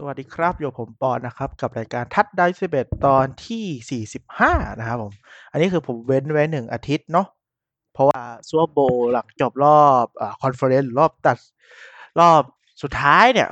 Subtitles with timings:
[0.00, 5.12] สวัสดีครับอยู่ผมปอนนะครับ กับรายการทัดได้สิบเอ็ดตอนที่ 45 นะครับผม
[5.52, 7.26] อันนี้คือผมเว้นไว้หนึ่งอาทิตย์เนาะ
[7.92, 8.78] เพราะว่า Super Bowl
[9.12, 11.38] หลังจบรอบ conference รอบตัด
[12.20, 12.42] รอบ
[12.82, 13.48] สุดท้ายเนี่ย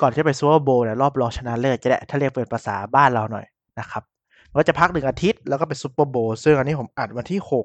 [0.00, 3.46] ก่อนที่จะไป Super Bowl เนี่ยรอบรองชนะเลิศจะได้ถ้าเรียกเป็นภาษาบ้านเราหน่อย
[3.80, 4.02] นะครับ
[4.54, 7.64] ก็จะพักหนึ่งอาทิตย์แล้วก็เป็น Super Bowl ซึ่งอันนี้ผมอัดวันที่ 6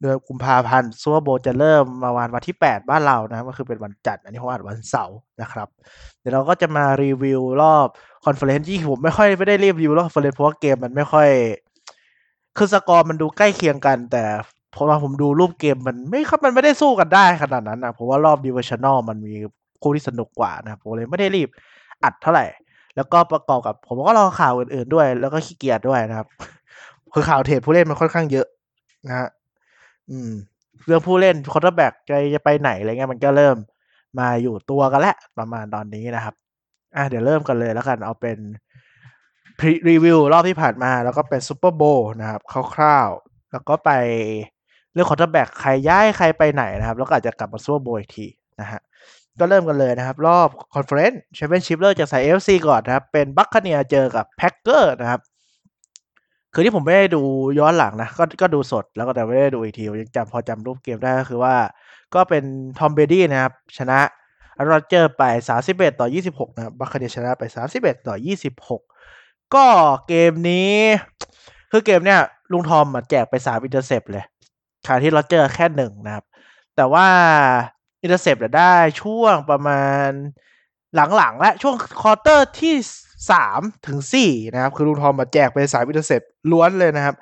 [0.00, 5.68] เดือนกุมภาพันธ์ Super Bowl จะเริ่มมาวันวันที่ 8 บ้านเรานะก็คือเป็นวันจันทร์อันนี้ผมอัดวันเสาร์นะครับ
[6.20, 7.88] เดี๋ยวเราก็จะมารีวิวรอบ
[8.26, 11.28] conference ที่ผมไม่ค่อยไม่ได้รีวิวรอบ conference เพราะว่าเกมมันไม่ค่อย
[12.56, 14.24] คือสกอร์มันดูใกล้เคียงกัน แต่
[14.74, 19.34] พอผมดูรูปเกมมันไม่ครับมันไม่ได้สู้กันได้ขนาดนั้นนะเพราะว่ารอบ divisional มันมี
[19.82, 21.48] คู่ที่สนุกกว่านะผมเลยไม่ได้รีบ
[22.04, 22.46] อัดเท่าไหร่
[22.96, 26.28] แล้วก็ประกอบกับ ผมก็รอข่าวอื่นๆด้วย แล้วก็ขี้เกียจด้วยนะครับ
[27.14, 28.46] คือข่าว trade ผู้เล่นมันค่อนข้างเยอะ
[29.06, 29.28] นะฮะ
[30.10, 30.32] อืม
[30.86, 33.56] เรื่องผู้เล่น quarterback จะจะไปไหนอะไรเงี้ยมันก็เริ่ม
[34.18, 36.34] มาอยู่ตัวกันแล้วประมาณตอนนี้นะครับ
[36.96, 38.38] อะเดี๋ยวเริ่มกันเลยแล้วกันเอาเป็น
[39.88, 41.82] รีวิวรอบที่ผ่านมาแล้วก็เป็น Super Bowl
[42.20, 42.40] นะครับ
[42.74, 43.90] คร่าวๆแล้วก็ไป
[44.92, 48.26] เรื่อง quarterback ใครย้ายใครไปไหนนะครับ แล้วก็อาจจะกลับมา Super Bowl อีกที
[48.60, 48.80] นะฮะ
[49.40, 55.20] ก็เริ่มกันเลยนะครับ รอบ conference championship เริ่มจากสาย NFC ก่อนนะครับ เป็น Buccaneers เจอกับ Packers นะครับ
[56.54, 57.22] คือที่ผมไม่ได้ดู
[57.58, 61.54] ย้อนหลังนะ ก็ก็ดูสดแล้วก็แต่ไม่ได้ดูอีกทียังจำพอจำรูปเกมได้ก็คือว่า
[62.14, 62.44] ก็เป็น
[62.78, 63.98] Tom Brady นะครับ ชนะ
[64.66, 65.22] Rodgers ไป
[65.62, 67.42] 31 ต่อ 26 นะครับ Buccaneers ชนะไป
[67.76, 68.16] 31 ต่อ
[68.62, 69.66] 26 ก็
[70.08, 70.76] เกมนี้
[71.70, 72.20] คือเกมเนี้ย
[72.52, 74.24] ลุงทอมแจกไป 3 intercept เลย
[74.86, 76.24] ขณะที่ Rodgers แค่หนึ่งนะครับ
[76.76, 77.06] แต่ว่า
[78.02, 80.08] intercept ได้ช่วงประมาณ
[81.16, 82.74] หลังๆและช่วง quarter ที่
[83.30, 87.14] สามถึงสี่นะครับ คือลุงทอมมาแจกไปสาม intercept ล้วนเลยนะครับ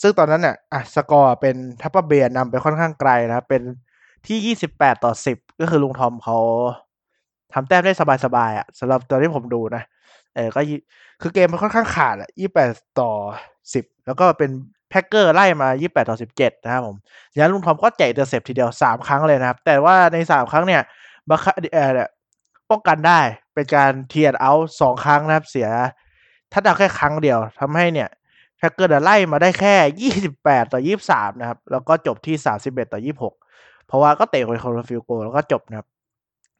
[0.00, 3.62] ซึ่งตอนนั้นเนี่ยอะสกอร์เป็น Tampa Bay นำไปค่อนข้างไกลนะครับ เป็น
[4.26, 6.38] ที่ยี่สิบแปดต่อสิบก็คือลุงทอมเขา
[7.52, 7.92] ทำแต้มได้
[8.24, 9.82] สบายๆอะสำหรับตอนที่ผมดูนะ
[10.34, 10.60] เออก็
[11.20, 12.68] คือเกมมันค่อนข้างขาดอะยี่แปด
[13.00, 13.10] ต่อ
[13.74, 14.50] สิบแล้วก็เป็น
[14.90, 16.96] Packers ไล่มายี่แปดต่อสิบเจ็ดนะครับผม
[17.32, 20.82] ดังนั้นลุงทอมก็แจก intercept ทีเดียวสามครั้งเลยนะครับ แต่ว่าในสามครั้งเนี่ย
[21.28, 22.08] Buccaneers เนี่ย
[22.70, 23.20] ป้องกันได้
[23.54, 25.68] เป็นการ three and out สองครั้งนะครับเสีย
[26.52, 28.08] ถ้าดาวแค่ครั้งเดียวทำให้เนี่ย
[28.58, 33.34] Packers ไล่มาได้แค่ยี่สิบแปดต่อยี่สามนะครับ แล้วก็จบที่สามสิบเอ็ดต่อยี่หก
[33.86, 35.86] เพราะว่าก็เตะไปคนละ field goal แล้วก็จบนะครับ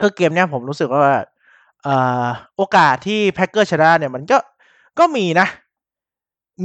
[0.00, 1.02] คือเกมเนี้ยผมรู้สึกว่า
[2.56, 4.38] โอกาสที่ Packers ชนะเนี่ยมันก็
[4.98, 5.46] ก็มีนะ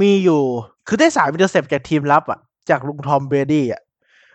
[0.00, 0.42] มีอยู่
[0.88, 2.38] คือได้สาม intercept จากทีมรับอะ
[2.70, 3.82] จากลุง Tom Brady อะ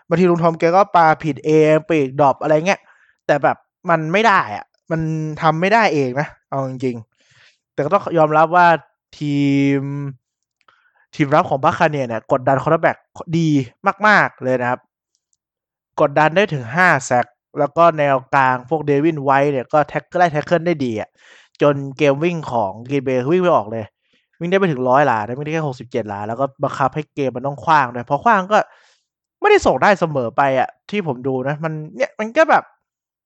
[0.08, 2.82] บางทีลุงทอมแกก็ปาผิดเองปีก drop อะไรเงี้ย
[3.26, 3.58] แต่แบบ
[3.90, 5.02] มันไม่ได้อะ มัน
[5.42, 8.68] ทำไม่ได้เองนะ เอาจริงๆ แต่ก็ต้องยอมรับว่า
[9.20, 9.40] ที
[9.80, 9.82] ม
[11.16, 12.98] ทีมรับของ Buccaneers เนี่ย กดดัน quarterback
[13.38, 13.50] ดี
[14.08, 14.80] มาก ๆ เลยนะครับ
[16.02, 17.26] กดดันได้ถึงห้า sack
[17.60, 21.10] แล้วก็แนวกลางพวก Devin White เนี่ยก็ tack ไล่ tackle ได้ดีอะ
[21.62, 23.86] จนเกมวิ่งของ Green Bay วิ่งไม่ออกเลย
[24.40, 28.58] วิ่งได้ไปถึงร้อยหลาได้ไม่ได้แค่หกสิบเจ็ดหลา แล้วก็บังคับให้เกมมันต้องขว้างด้วยพอขว้างก็
[29.42, 32.64] ไม่ได้ส่งได้เสมอไปอะ ที่ผมดูนะ มันเนี่ยมันก็แบบ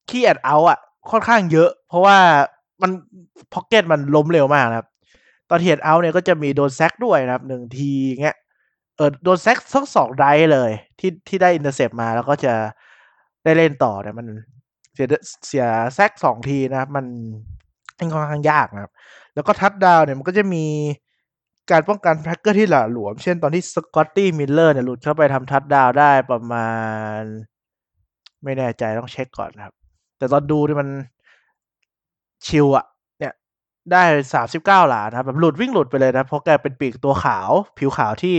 [0.10, 0.80] คีแอดเอาอะ
[1.12, 2.18] ค่อนข้างเยอะ เพราะว่า
[2.82, 2.92] มัน
[3.54, 4.88] pocket มันล้มเร็วมากนะครับ
[5.50, 8.38] ตอนเทียดเอาเนี่ยก็จะมีโดน sack ด้วยนะครับหนึ่งทีเงี้ย
[8.96, 12.54] เออโดน sack ทั้งสอง drive เลยที่ที่ได้ intercept มาแล้วก็จะ
[13.44, 14.28] ได้เล่นต่อเนี่ยมัน
[14.94, 15.08] เสีย
[15.48, 15.66] เสีย
[15.96, 17.06] sack สองทีนะครับ มัน
[18.14, 18.92] ค่อนข้างยากนะครับ
[19.36, 20.66] แล้วก็ทัดดาวเนี่ยมันก็จะมี
[21.72, 26.70] การป้องกัน Packers ที่หละหลวม เช่นตอนที่ Scotty Miller เนี่ยหลุดเข้าไปทำทัดดาวได้ประมา
[27.20, 27.22] ณ
[28.44, 29.74] ไม่แน่ใจต้องเช็คก่อนนะครับ
[30.18, 30.90] แต่ตอนดูนี่มัน
[32.48, 32.86] ชิวอะ
[33.20, 33.34] เนี่ย
[33.92, 34.02] ได้
[34.34, 38.36] สามสิบเก้าหลานะครับแบบหลุดวิ่งหลุดไปเลยนะเพราะแกเป็นปีกตัวขาว ผิวขาวที่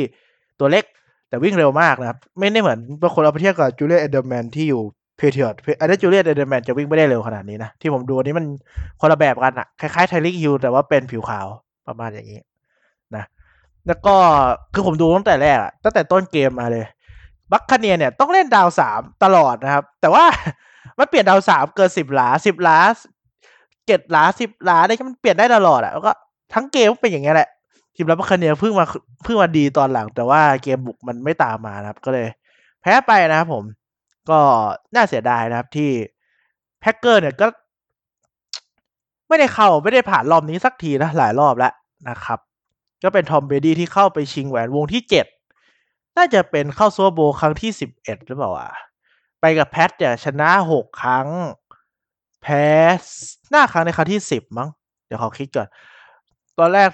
[0.61, 0.85] ตัวเล็ก
[1.29, 4.83] แต่วิ่งเร็วมากนะครับ ไม่ได้เหมือนบางคนเอาไปเทียบกับ Julian Edelman ที่อยู่
[5.17, 8.47] Patriots อันนี้ Julian Edelman จะวิ่งไม่ได้เร็วขนาดนี้นะ ที่ผมดูอันนี้มัน
[9.01, 11.47] คนละแบบกันอะคล้ายๆ Tyreek Hill แต่ว่าเป็นผิวขาว
[11.87, 12.41] ประมาณอย่างนี้
[13.17, 13.25] นะ
[13.87, 14.15] แล้วก็
[14.75, 16.85] คือผมดูตั้งแต่แรกตั้งแต่ต้นเกมมาเลย
[17.53, 20.25] บัคคาเนียเนี่ยต้องเล่นดาวสามตลอดนะครับ แต่ว่า
[20.99, 22.79] มันเปลี่ยนดาวสามเกินสิบหลาสิบหลา
[23.87, 26.13] เจ็ดหลาสิบหลาได้มันเปลี่ยนได้ตลอดอะแล้วก็
[26.55, 27.49] ทั้งเกมเป็นอย่างเงี้ยแหละ
[27.95, 28.87] ทีมรับคคาเนียเพิ่งมา
[29.25, 32.27] เพิ่งมาดีตอนหลัง แต่ว่าเกมบุกมันไม่ตามมานะครับ ก็เลย
[32.83, 33.65] แพ้ไปนะครับผม
[34.31, 34.39] ก็
[34.95, 35.91] น่าเสียดายนะครับที่
[36.81, 37.47] แพ็กเกอร์เนี่ยก็
[39.29, 41.73] ไม่ได้เข้าไม่ได้ผ่านรอบนี้สักทีนะหลายรอบแล้ว
[42.09, 42.39] นะครับ
[43.03, 45.27] ก็เป็น Tom Brady ที่เข้าไปชิงแหวนวงที่เจ็ด
[46.17, 48.71] น่าจะเป็นเข้า Super Bowl ครั้งที่สิบเอ็ดหรือเปล่าอะ
[49.59, 51.29] กับ Pats เนี่ยชนะหกครั้ง
[52.43, 52.67] แพ้
[53.51, 54.69] ห้าครั้งในครั้งที่สิบมั้ง
[55.07, 55.69] เดี๋ยวขอคิดก่อน
[56.59, 56.91] ตอนแรก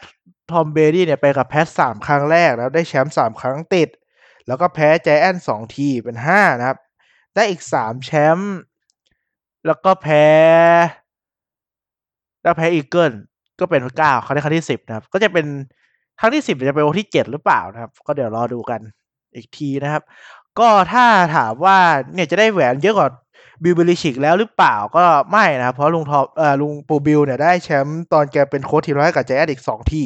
[0.50, 3.88] Tom Brady เนี่ยไปกับ Pats สามครั้งแรกแล้วได้แชมป์สามครั้งติด
[4.46, 6.78] แล้วก็แพ้แจแอนสองทีเป็นห้านะครับ
[7.34, 8.54] ได้อีกสามแชมป์
[9.66, 10.26] แล้วก็แพ้
[12.42, 13.12] แล้วแพ้ Eagles
[13.60, 15.46] ก็เป็นเก้าครั้งที่ครั้งที่สิบนะครับ ก็จะเป็น
[16.20, 18.80] ครั้งที่สิบจะเป็นวันที่เจ็ดหรือเปล่านะครับ ก็เดี๋ยวรอดูกัน
[19.36, 20.02] อีกทีนะครับ
[20.60, 21.04] ก็ถ้า
[21.36, 21.78] ถามว่า
[22.14, 23.08] เนี่ยจะได้แหวนเยอะกว่า
[23.62, 30.04] Bill Belichick แล้วหรือเปล่าก็ไม่นะครับ เพราะลุงทอมเอ่อลุงปูบิลเนี่ยได้แชมป์ตอนแกเป็นโค้ชทีมแร้อยกับแจ๊ดอีกสองที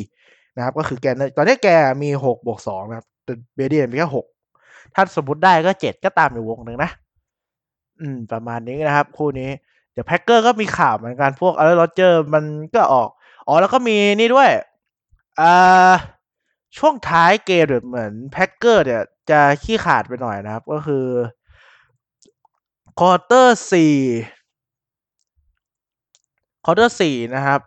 [0.56, 1.06] นะครับ ก็คือแก
[1.37, 1.69] ตอนนี้แก
[2.02, 4.26] มีหกบวกสองนะครับแต่ Brady เนี่ยมีแค่หก
[4.94, 6.90] ถ้าสมมติได้ก็เจ็ดก็ตามอยู่วงหนึ่งนะ
[8.00, 9.50] อืม ประมาณนี้นะครับ คู่นี้
[9.93, 12.44] เดี๋ยว Packers ก็มีข่าวเหมือนกันพวกอะไร Rodgers มัน
[12.75, 13.08] ก็ออก
[13.48, 14.50] อ๋อแล้วก็มีนี่ด้วย
[15.40, 15.93] อ่า
[16.78, 21.06] ช่วงท้ายเกมเหมือน Packers เนี่ยจะขี้ขาดไปหน่อยนะครับ ก็คือ
[22.99, 23.94] quarter สี่
[26.64, 27.61] quarter สี่นะครับ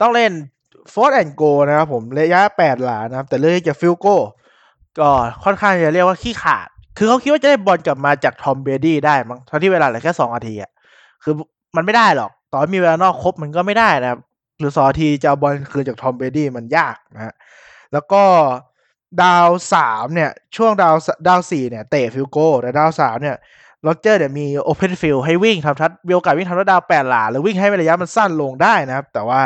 [0.00, 0.32] ต้องเล่น
[0.90, 4.16] fourth and goalนะครับผมระยะแปดหลานะครับ แต่เลือกจะ field goal
[4.98, 5.10] ก็
[5.44, 10.70] ค่อนข้างจะเรียกว่าขี้ขาด คือเขาคิดว่าจะได้บอลกลับมาจาก Tom Brady ได้มั้งทั้งที่เวลาเหลือแค่สองนาทีอะ
[11.22, 11.34] คือ
[11.76, 14.20] มันไม่ได้หรอกตอนมีเวลานอกครบมันก็ไม่ได้นะครับ
[14.58, 17.34] หรือสองนาทีจะเอาบอลคืนจาก Tom Brady มันยากนะฮะ
[17.92, 18.22] แล้วก็
[19.22, 23.36] down สามเนี่ย ช่วง down down สี่เนี่ย เตะ field goal แต่ down สามเนี่ย
[23.82, 29.42] Rodgers เนี่ยมี open field ให้วิ่งทำ touch มีโอกาสวิ่งทำ touchdown แปดหลาหรือวิ่งให้ระยะมันสั้นลงได้นะครับ แต่ว่า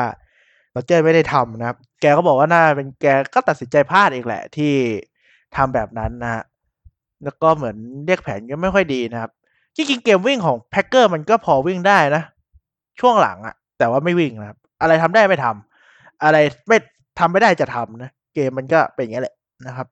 [0.73, 4.73] Rodgers ไม่ได้ทำนะครับ แกก็บอกว่าน่าเป็นแกก็ตัดสินใจพลาดอีกแหละที่
[5.57, 6.43] ทำแบบนั้นนะฮะ
[7.25, 7.77] แล้วก็เหมือน
[8.07, 9.31] เรียกแผนก็ไม่ค่อยดีนะครับ
[9.77, 12.23] ที่จริงเกมวิ่งของ Packers มันก็พอวิ่งได้นะ
[13.01, 16.37] ช่วงหลังอะแต่ว่าไม่วิ่งนะครับ อะไรทำได้ไม่ทำอะไร
[16.69, 16.77] ไม่
[17.19, 19.35] ทำไม่ได้จะทำนะ เกมมันก็เป็นอย่างนี้แหละ
[19.67, 19.87] นะครับ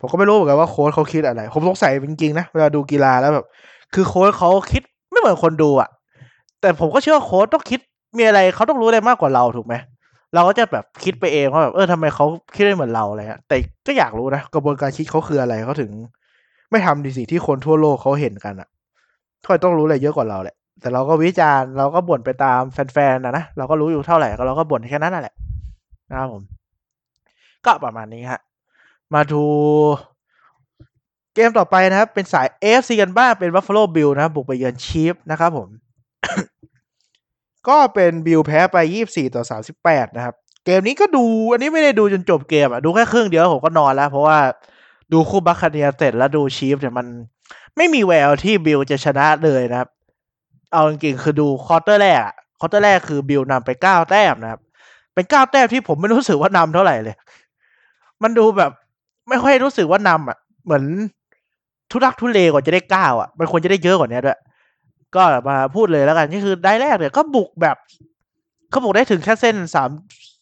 [0.00, 3.46] ผมก็ไม่รู้เหมือนกันว่าโค้ชเขาคิดอะไร ผมสงสัยจริงๆนะเวลาดูกีฬาแล้วแบบ
[3.94, 5.88] คือโค้ชเขาคิดไม่เหมือนคนดูอะ
[6.60, 7.80] แต่ผมก็เชื่อว่าโค้ชต้องคิด
[8.18, 9.74] มีอะไรเขาต้องรู้อะไรมากกว่าเราถูกไหม
[10.34, 13.56] เราก็จะแบบคิดไปเองว่าแบบเออทำไมเขาคิดได้เหมือนเราอะไรเงี้ยแต่
[13.86, 15.90] ก็อยากรู้นะกระบวนการคิดเขาคืออะไรเขาถึง
[16.70, 18.68] ไม่ทำดีสิที่คนทั่วโลกเขาเห็นกันอะ่ะ
[19.44, 25.34] เขาต้องรู้อะไรเยอะกว่าเราแหละ แต่เราก็วิจารณ์เราก็บ่นไปตามแฟนๆนะนะเราก็รู้อยู่เท่าไหร่ก็เราก็บ่นแค่นั้นแหละ
[26.10, 26.42] นะครับผม
[27.64, 28.40] ก็ประมาณนี้ฮะ
[29.14, 29.42] มาดู
[31.34, 35.68] เกมต่อไปนะครับ เป็นสาย AFC กันบ้างเป็น Buffalo Bills นะบบุกไปเยือน Chiefs นะครับผม
[37.68, 38.76] ก็เป็น Bills แพ้ไป
[39.08, 39.42] 24 ต่อ
[39.80, 40.34] 38 นะครับ
[40.66, 44.38] เกมนี้ก็ดู อันนี้ไม่ได้ดูจนจบเกมอะดูแค่ครึ่งเดียวผมก็นอนแล้ว เพราะว่า
[45.12, 47.06] ดูคู่ Buccaneers เสร็จแล้วดู Chiefs เนี่ยมัน
[47.76, 49.88] ไม่มีแววที่ Bills จะชนะเลยนะครับ
[50.72, 52.20] เอาจริงๆคือดู quarter แรก
[52.60, 54.60] quarter แรกคือ Bills นำไปเก้าแต้มนะครับ
[55.14, 57.16] เป็นเก้าแต้มที่ผมไม่รู้สึกว่านำเท่าไหร่เลย
[58.22, 58.72] มันดูแบบ
[59.28, 60.84] ไม่ค่อยรู้สึกว่านำอะ เหมือน
[61.90, 64.38] ทุรักทุเลกว่าจะได้เก้าอะ มันควรจะได้เยอะกว่านี้ด้วย
[65.14, 67.76] ก็มาพูดเลยแล้วกันนี่คือได้แรกเนี่ยก็บุกแบบ
[68.70, 69.90] เขาบุกได้ถึงแค่เส้นสาม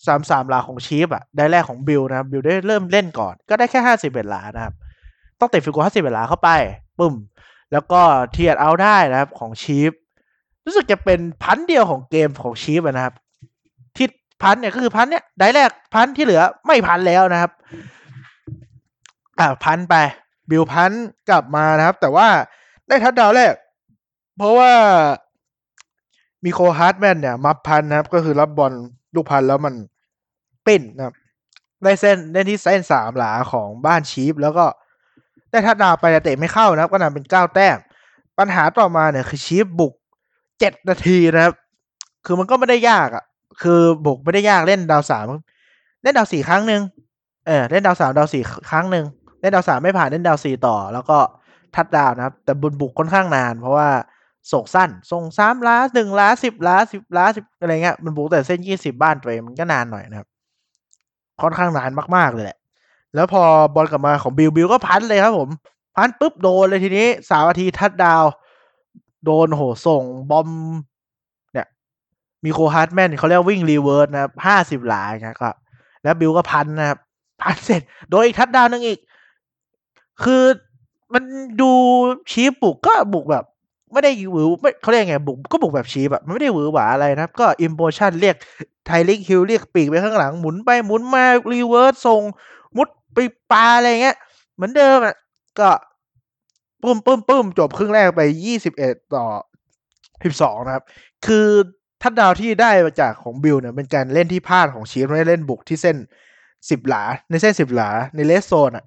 [0.06, 4.74] สามสามหลาของ Chiefs อะ drive แรกของ Bills นะ Bills ได้เริ่มเล่นก่อน ก็ได้แค่ห้าสิบเอ็ดหลานะครับ
[5.40, 6.50] ต้องเตะฟิกูห้าสิบเอ็ดหลาเข้าไป
[6.98, 7.14] ปึ้ม
[7.72, 8.00] แล้วก็
[8.32, 9.92] เทียดเอาได้นะครับของ Chiefs
[10.64, 13.14] รู้สึกจะเป็น punt เดียวของเกมของ Chiefs นะครับ
[14.42, 17.52] punt เนี่ยก็คือ punt เนี่ย drive แรก punt ที่เหลือไม่ punt แล้วนะครับ
[19.38, 19.94] อ่า punt ไป
[20.50, 20.92] Bills punt
[21.30, 22.28] กลับมานะครับ แต่ว่า
[22.88, 23.54] ได้ทัดดาวแรก
[24.36, 24.72] เพราะว่า
[26.44, 28.72] Mecole Hardman เนี่ยมา punt นะครับ ก็คือรับบอล
[29.14, 29.74] ลูก punt แล้วมัน
[30.66, 31.14] ปิ้นนะครับ
[31.84, 34.66] ได้เส้นได้ที่เส้นสามหลาของบ้าน Chiefs แล้วก็
[35.50, 37.76] ได้ touchdown ไปแต่เตะไม่เข้านะครับ ก็นำเป็นเก้าแต้ม
[38.38, 39.92] ปัญหาต่อมาเนี่ยคือ Chiefs บุก
[40.58, 41.54] เจ็ดนาทีนะครับ
[42.26, 43.24] คือมันก็ไม่ได้ยากอะ
[43.62, 45.24] คือบุกไม่ได้ยากเล่นดาวสาม
[46.02, 46.82] เล่นดาวสี่ครั้งหนึ่ง
[47.46, 49.04] เออเล่นดาวสามดาวสี่ครั้งหนึ่ง
[49.40, 51.18] เล่นดาวสามไม่ผ่านเล่นดาวสี่ต่อ แล้วก็
[51.74, 53.88] ทัดดาวนะครับ แต่บุกบุกค่อนข้างนาน เพราะว่า
[54.52, 60.28] ส่งสั้น ส่งสามหลาหนึ่งหลาสิบหลาสิบหลาสิบอะไรเงี้ยมันบุกแต่เส้นยี่สิบบ้านตัวเองมันก็นานหน่อยนะครับ
[61.42, 62.58] ค่อนข้างนานมากๆเลยแหละ
[63.14, 63.42] แล้วพอ
[63.74, 65.48] บอลกลับมาของ Bills Bills ก็ punt เลยครับผม
[65.96, 68.24] punt ปุ๊บโดนเลยทีนี้สามนาที touchdown
[69.24, 70.48] โดนโหส่ง bomb
[72.44, 75.56] Mecole Hardman เขาเรียกวิ่ง reverse นะครับห้าสิบหลานะครับ
[76.02, 76.98] แล้ว Bills ก็ punt นะครับ
[77.42, 78.98] punt เสร็จ โดนอีก touchdown นึงอีก
[80.22, 80.44] คือ
[81.14, 81.24] มัน
[81.60, 81.70] ดู
[82.30, 83.44] Chiefs บุกก็บุกแบบ
[83.92, 88.36] ไม่ได้หวือไม่เขาเรียกไงบุกก็บุกแบบ Chiefs แบบมันไม่ได้หวือหวาอะไรนะครับ ก็ in motion เรียก
[88.86, 92.22] Tyreek Hill เรียกปีกไปข้างหลังหมุนไปหมุนมาreverse ส่ง
[92.76, 93.18] มุดไป
[93.52, 94.16] ปลาอะไรเงี้ย
[94.54, 95.14] เหมือนเดิมอะ
[95.58, 95.70] ก็
[96.82, 99.24] ปุ้มปุ้มปุ้มจบครึ่งแรกไปยี่สิบเอ็ดต่อ
[100.24, 100.84] สิบสองนะครับ
[101.26, 101.48] คือ
[102.02, 105.96] touchdown ที่ได้มาจากของ Bills เนี่ยเป็นการเล่นที่พลาดของ Chiefs ไม่ได้เล่นบุกที่เส้น
[106.70, 108.84] สิบหลา ในเส้นสิบหลาใน red zone อะ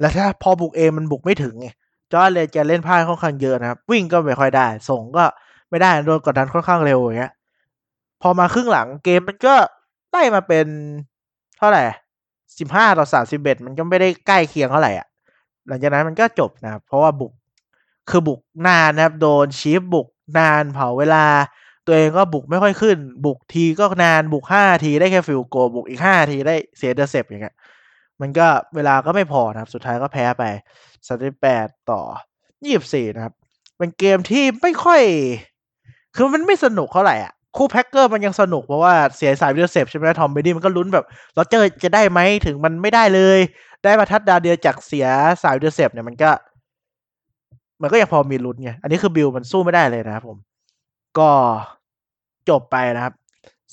[0.00, 1.68] แล้วถ้าพอบุกเองมันบุกไม่ถึงไง
[2.12, 5.24] จอร์เลยจะเล่นพลาดค่อนข้างเยอะนะครับ วิ่งก็ไม่ค่อยได้ ส่งก็
[5.70, 7.32] ไม่ได้โดนกดดันค่อนข้างเร็วอย่างเงี้ย
[8.22, 9.54] พอมาครึ่งหลังเกมมันก็
[10.10, 10.66] ไล่มาเป็น
[11.58, 11.82] เท่าไหร่
[12.58, 15.06] สิบห้าต่อสามสิบเอ็ดมันก็ไม่ได้ใกล้เคียงเท่าไหร่อะ
[15.68, 17.32] หลังจากนั้นมันก็จบนะครับเพราะว่าบุก
[18.10, 20.06] คือบุกนานนะครับ โดน Chiefs บุก
[20.38, 21.24] นานเผาเวลา
[21.86, 27.54] ตัวเองก็บุกไม่ค่อยขึ้น บุกทีก็นานบุกห้าทีได้แค่ field goal บุกอีกห้าทีได้เสีย intercept อย่างเงี้ย
[28.20, 30.44] มันก็เวลาก็ไม่พอนะครับ สุดท้ายก็แพ้ไป
[31.06, 32.00] สามสิบแปดต่อ
[32.64, 33.34] ยี่สิบสี่นะครับ
[33.78, 35.02] เป็นเกมที่ไม่ค่อย
[36.16, 43.38] คือมันไม่สนุกเท่าไหร่อะคู่ Packers มันยังสนุกเพราะว่าเสีย intercept ใช่ไหม Tom Brady มันก็ลุ้นแบบเราเจอจะได้ไหมถึงมันไม่ได้เลย
[43.84, 45.06] ได้มาทัดดาวเดียวจากเสีย
[45.42, 46.30] intercept เนี่ยมันก็
[47.82, 50.38] มันก็ยังพอมีลุ้นไงอันนี้คือ Bills มันสู้ไม่ได้เลยนะครับผม
[51.18, 51.30] ก็
[52.48, 53.14] จบไปนะครับ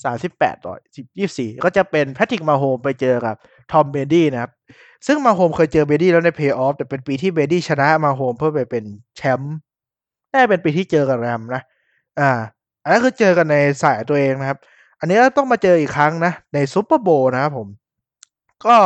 [0.04, 3.36] สามสิบแปดต่อสิบยี่สี่ก็จะเป็น Patrick Mahomes ไปเจอกับ
[3.72, 4.50] Tom Brady นะครับ
[5.06, 8.84] ซึ่ง Mahomes เคยเจอ Brady แล้วในเพย์ออฟแต่เป็นปีที่ Brady ชนะ Mahomes เพื่อไปเป็น
[9.16, 9.56] แชมป์
[10.32, 11.62] น่าเป็นปีที่เจอกับ Rams นะ
[12.20, 12.30] อ่า
[12.82, 14.58] อันนั้นคือเจอกันในสายตัวเองนะครับ
[15.00, 17.68] อันนี้ต้องมาเจออีกครั้งนะ ใน Super Bowl นะครับผม
[18.66, 18.76] ก็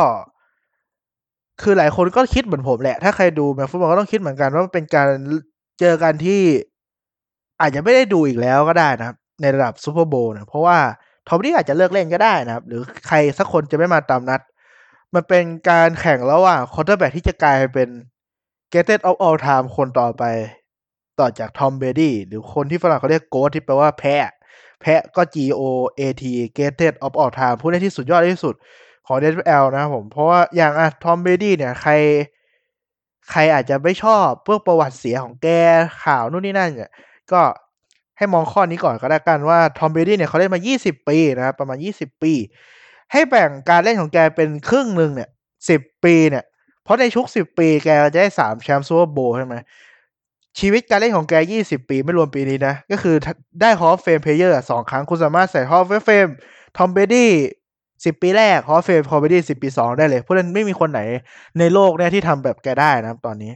[1.61, 5.09] คือหลายคนก็คิดเหมือนผมแหละ ถ้าใครดูแมตช์ฟุตบอลก็ต้องคิดเหมือนกันว่าเป็นการ
[5.79, 6.41] เจอกันที่
[7.61, 10.77] อาจจะไม่ได้ดูอีกแล้วก็ได้นะครับ ในระดับ Super Bowl นะเพราะว่า
[11.27, 14.41] Tom Brady อาจจะเลิกเล่นก็ได้นะครับ หรือใครสักคนจะไม่มาตามนัด
[15.13, 17.89] มันเป็นการแข่งระหว่าง quarterback ที่จะกลายเป็น
[18.73, 20.23] g a t e d of all time คนต่อไป
[21.19, 24.31] ต่อจาก Tom Brady หรือคนที่ฝรั่งเขาเรียกโก t ที่แปลว่าแพะ
[24.81, 25.61] แพะก็ G O
[25.99, 26.23] A T
[26.57, 28.55] g a t e d of all time ผู้เล่นที่สุดยอดที่สุด
[29.07, 31.93] ของ NFL นะครับผม เพราะว่าอย่างอะ Tom Brady เนี่ยใคร
[33.31, 35.47] ใครอาจจะไม่ชอบพวกประวัติเสียของแก
[36.03, 36.91] ข่าวนู่นนี่นั่นเนี่ย
[37.31, 37.41] ก็
[38.17, 42.33] ให้มองข้อนี้ก่อนก็แล้วกันว่า Tom Brady เนี่ยเขาเล่นมา 20 ปีนะครับประมาณ 20 ปี
[43.11, 45.29] ให้แบ่งการเล่นของแกเป็นครึ่งหนึ่งเนี่ย
[45.67, 46.43] 10 ปีเนี่ย
[46.83, 49.55] เพราะในทุก 10 ปีแกจะได้ 3 แชมป์ Super Bowl ใช่ไหม
[50.59, 51.33] ชีวิตการเล่นของแก
[51.65, 53.15] 20 ปีไม่รวมปีนี้นะ ก็คือ
[53.61, 56.27] ได้ Hall of Fame player สองครั้งคุณสามารถใส่ Hall of Fame
[56.77, 57.31] Tom Brady
[58.05, 61.01] สิบปีแรก Hall of Fame Tom Brady สิบปีสองได้เลย เพราะนั้นไม่มีคนไหน
[61.59, 63.51] ในโลกเนี่ยที่ทำแบบแกได้นะตอนนี้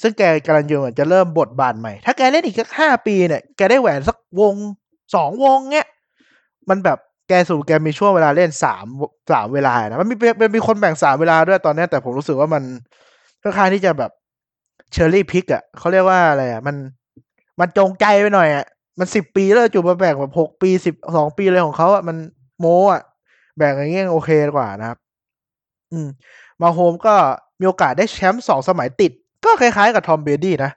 [0.00, 4.54] ซึ่งแกกำลังอยู่จะเริ่มบทบาทใหม่ ถ้าแกเล่นอีกสักห้าปีเนี่ย แกได้แหวนสักวง
[5.14, 5.86] สองวงเนี้ย
[6.68, 6.98] มันแบบ
[7.28, 8.86] แกสู่แกมีช่วงเวลาเล่นสาม
[9.32, 12.62] สามเวลานะ มันมีเป็นมีคนแบ่งสามเวลาด้วยตอนนี้ แต่ผมรู้สึกว่ามัน
[13.42, 14.10] ค่อนข้างที่จะแบบ
[14.92, 16.76] เชอร์รี่พิกอะเขาเรียกว่าอะไรอะ มัน
[17.60, 18.64] มันจงใจไปหน่อยอะ
[18.98, 22.16] มันสิบปีแล้วจูบมาแบ่งแบบหกปีสิบสองปีเลยของเขาอะ มัน
[22.60, 23.02] โมอะ
[23.56, 24.98] แบ่งอย่างเงี้ยโอเคกว่านะครับ
[25.92, 26.08] อืม
[26.60, 27.14] มาโฮมก็
[27.60, 29.12] มีโอกาสได้แชมป์สองสมัยติด
[29.44, 30.72] ก็คล้ายๆกับทอมเบดี้นะ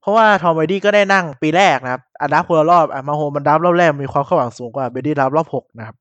[0.00, 5.96] เพราะว่า Tom Brady ก็ได้นั่งปีแรกนะครับอันดับคนละรอบอะ Mahomes draft รอบแรกมีความคาดหวังสูงกว่า Brady draft รอบหกนะครับ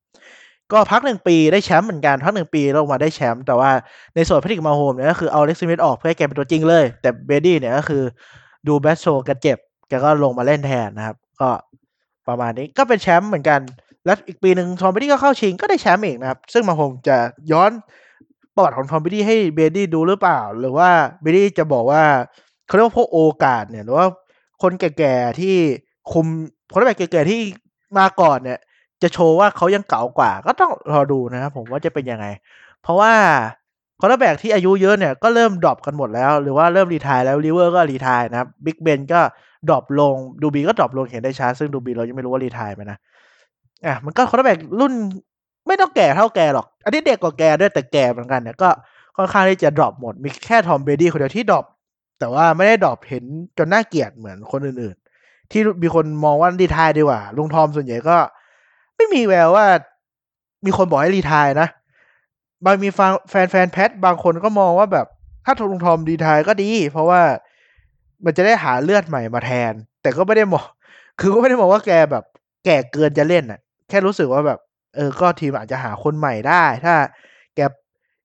[0.71, 3.71] ก็พักหนึ่งปีได้แชมป์เหมือนกันพักหนึ่งปีลงมาได้แชมป์แต่ว่า
[4.15, 8.03] ในส่วน Patrick Mahomes เนี่ยก็คือเอา Alex Smith ออกเพื่อให้แกเป็นตัวจริงเลย แต่ Brady เนี่ยก็คือ
[8.67, 9.57] Drew Bledsoe แกเจ็บ
[9.89, 11.49] แกก็ลงมาเล่นแทนนะครับ ก็
[12.27, 13.59] ประมาณนี้ก็เป็นแชมป์เหมือนกัน
[14.05, 17.17] แล้วอีกปีหนึ่ง Tom Brady ก็เข้าชิงก็ได้แชมป์อีกนะครับ ซึ่ง Mahomes จะ
[17.51, 17.71] ย้อน
[18.55, 20.89] ประวัติของ Tom Brady ให้ Brady ดูหรือเปล่า หรือว่า
[21.21, 22.03] Brady จะบอกว่า
[22.67, 24.07] เขาเรียกว่าพวกโอกาสเนี่ยหรือว่า
[24.61, 25.55] คนแก่ๆที่
[26.11, 26.25] คุม
[26.71, 27.39] คนแบบแก่ๆที่
[27.97, 28.59] มาก่อนเนี่ย
[29.01, 32.25] จะโชว์ว่าเขายังเก่ากว่า ก็ต้องรอดูนะครับผมว่าจะเป็นยังไง
[32.81, 33.13] เพราะว่า
[33.99, 39.21] quarterback ที่อายุเยอะเนี่ยก็เริ่ม drop กันหมดแล้ว หรือว่าเริ่ม retire แล้วริเวอร์ก็ retire นะครับ Big Ben ก็
[39.67, 42.97] drop ลง Drew Brees ก็ drop ลงเห็นได้ชัดซึ่ง Drew Brees เรายังไม่รู้ว่า retire ไหมนะ
[43.85, 44.93] อะมันก็ quarterback รุ่น
[45.67, 48.69] ไม่ต้องแก่เท่าแกหรอก อันนี้เด็กกว่าแกด้วยแต่แกเหมือนกันเนี่ยก็
[49.17, 51.65] ค่อนข้างที่จะ drop หมด มีแค่ Tom Brady คนเดียวที่ drop
[52.19, 53.23] แต่ว่าไม่ได้ drop เห็น
[53.57, 58.17] จนน่าเกลียดเหมือนคนอื่นๆ ที่มีคนมองว่า retire ดีกว่า ลุงทอมส่วนใหญ่ก็
[58.95, 59.65] ไม่มีแววว่า
[60.65, 61.67] มีคนบอกให้ retire นะ
[62.65, 62.99] บางมีแฟ
[63.43, 65.07] นแฟน Pats บางคนก็มองว่าแบบ
[65.45, 67.21] ถ้าลุง Tom retire ก็ดี เพราะว่า
[68.25, 70.65] มันจะได้หาเลือดใหม่มาแทน แต่ก็ไม่ได้มอง
[71.19, 72.23] คือก็ไม่ได้มองว่าแกแบบ
[72.65, 74.59] แก่เกินจะเล่นอะ แค่รู้สึกว่าแบบ
[74.95, 76.95] เออก็ทีมอาจจะหาคนใหม่ได้ ถ้า
[77.55, 77.59] แก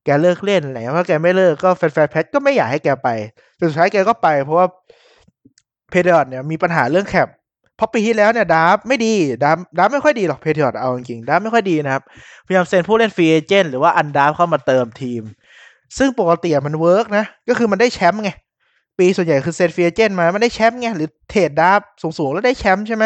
[0.05, 3.09] แกเลิกเล่นอะไรเพราะแกไม่เลิกก็แฟนแฟน Pats ก็ไม่อยากให้แกไป
[3.61, 4.67] สุดท้ายแกก็ไป เพราะว่า
[5.91, 7.29] Patriots เนี่ยมีปัญหาเรื่อง cap
[7.77, 12.03] เพราะปีที่แล้วเนี่ย draft ไม่ดี draft draft ไม่ค่อยดีหรอก Patriots เอาจริง draft ไม่ค่อยดีนะครับ
[12.47, 15.23] พยายามเซ็นผู้เล่น free agent หรือว่า undraft เข้ามาเติมทีม
[15.99, 18.31] ซึ่งปกติมัน work นะ ก็คือมันได้แชมป์ไง
[18.99, 21.81] ปีส่วนใหญ่คือเซ็น free agent มา มันได้แชมป์ไง หรือ trade draft
[22.19, 23.05] สูงๆ แล้วได้แชมป์ใช่ไหม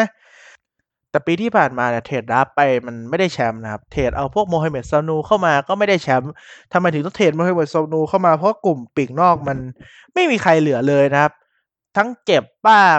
[1.11, 6.31] แต่ปีที่ผ่านมาเนี่ย trade draft ไปมันไม่ได้แชมป์นะครับ trade เอาพวก Mohamed Sanu เข้ามาก็ไม่ได้แชมป์
[6.73, 9.57] ทำไมถึงต้อง trade Mohamed Sanu เข้ามาเพราะกลุ่มปีกนอกมัน
[10.13, 11.31] ไม่มีใครเหลือเลยนะครับ
[11.97, 12.97] ทั้งเจ็บบ้าง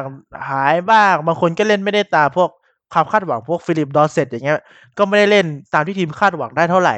[0.49, 2.51] หายบ้างบางคนก็เล่นไม่ได้ตามพวก
[2.93, 4.61] ความคาดหวังพวก Phillip Dorsett อย่างเงี้ย
[4.99, 6.97] ก็ไม่ได้เล่นตามที่ทีมคาดหวังได้เท่าไหร่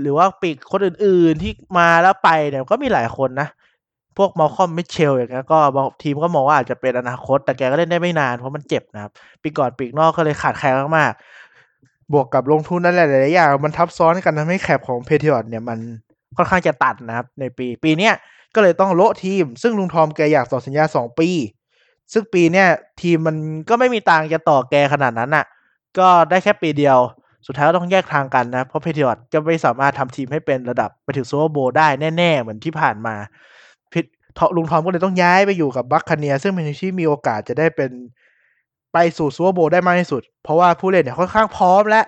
[0.00, 3.48] หรือว่าปีกคนอื่นๆที่มาแล้วไปเนี่ยก็มีหลายคนนะ
[4.16, 5.58] พวก Malcolm Mitchell อย่างเงี้ยก็
[6.02, 15.78] ทีมก็มองว่าอาจจะเป็นอนาคต แต่แกก็เล่นได้ไม่นานเพราะมันเจ็บนะครับ ปีก่อนปีกนอกก็เลยขาดแคลนมากๆ บวกกับลงทุนนั่นแหละหลายอย่างมันทับซ้อนกันทำให้ cap ของ Patriots เนี่ยมัน
[16.36, 18.14] ค่อนข้างจะตัดนะครับ ในปีปีเนี้ย
[18.54, 21.28] ก็เลยต้องโละทีม ซึ่งลุงทอมแกอยากต่อสัญญาสองปี
[22.12, 22.66] ซึ่งปีเนี้ย
[23.02, 23.36] ทีมมัน
[23.68, 25.44] ก็ไม่มีตังจะต่อแกขนาดนั้นอะ
[25.98, 26.98] ก็ได้แค่ปีเดียว
[27.46, 33.14] สุดท้ายก็ต้องแยกทางกันนะ เพราะ Patriots ก็ไม่สามารถทำทีมให้เป็นระดับไปถึง Super Bowl ได้แน่ ๆ เหมือนที่ผ่านมา
[34.56, 37.90] ลุงทอมก็เลยต้องย้ายไปอยู่กับ Buccaneers ซึ่งเป็นที่มีโอกาสจะได้เป็น
[38.92, 42.04] ไปสู่ Super Bowl ได้มากที่สุด เพราะว่าผู้เล่นเนี่ยค่อนข้างพร้อมแล้ว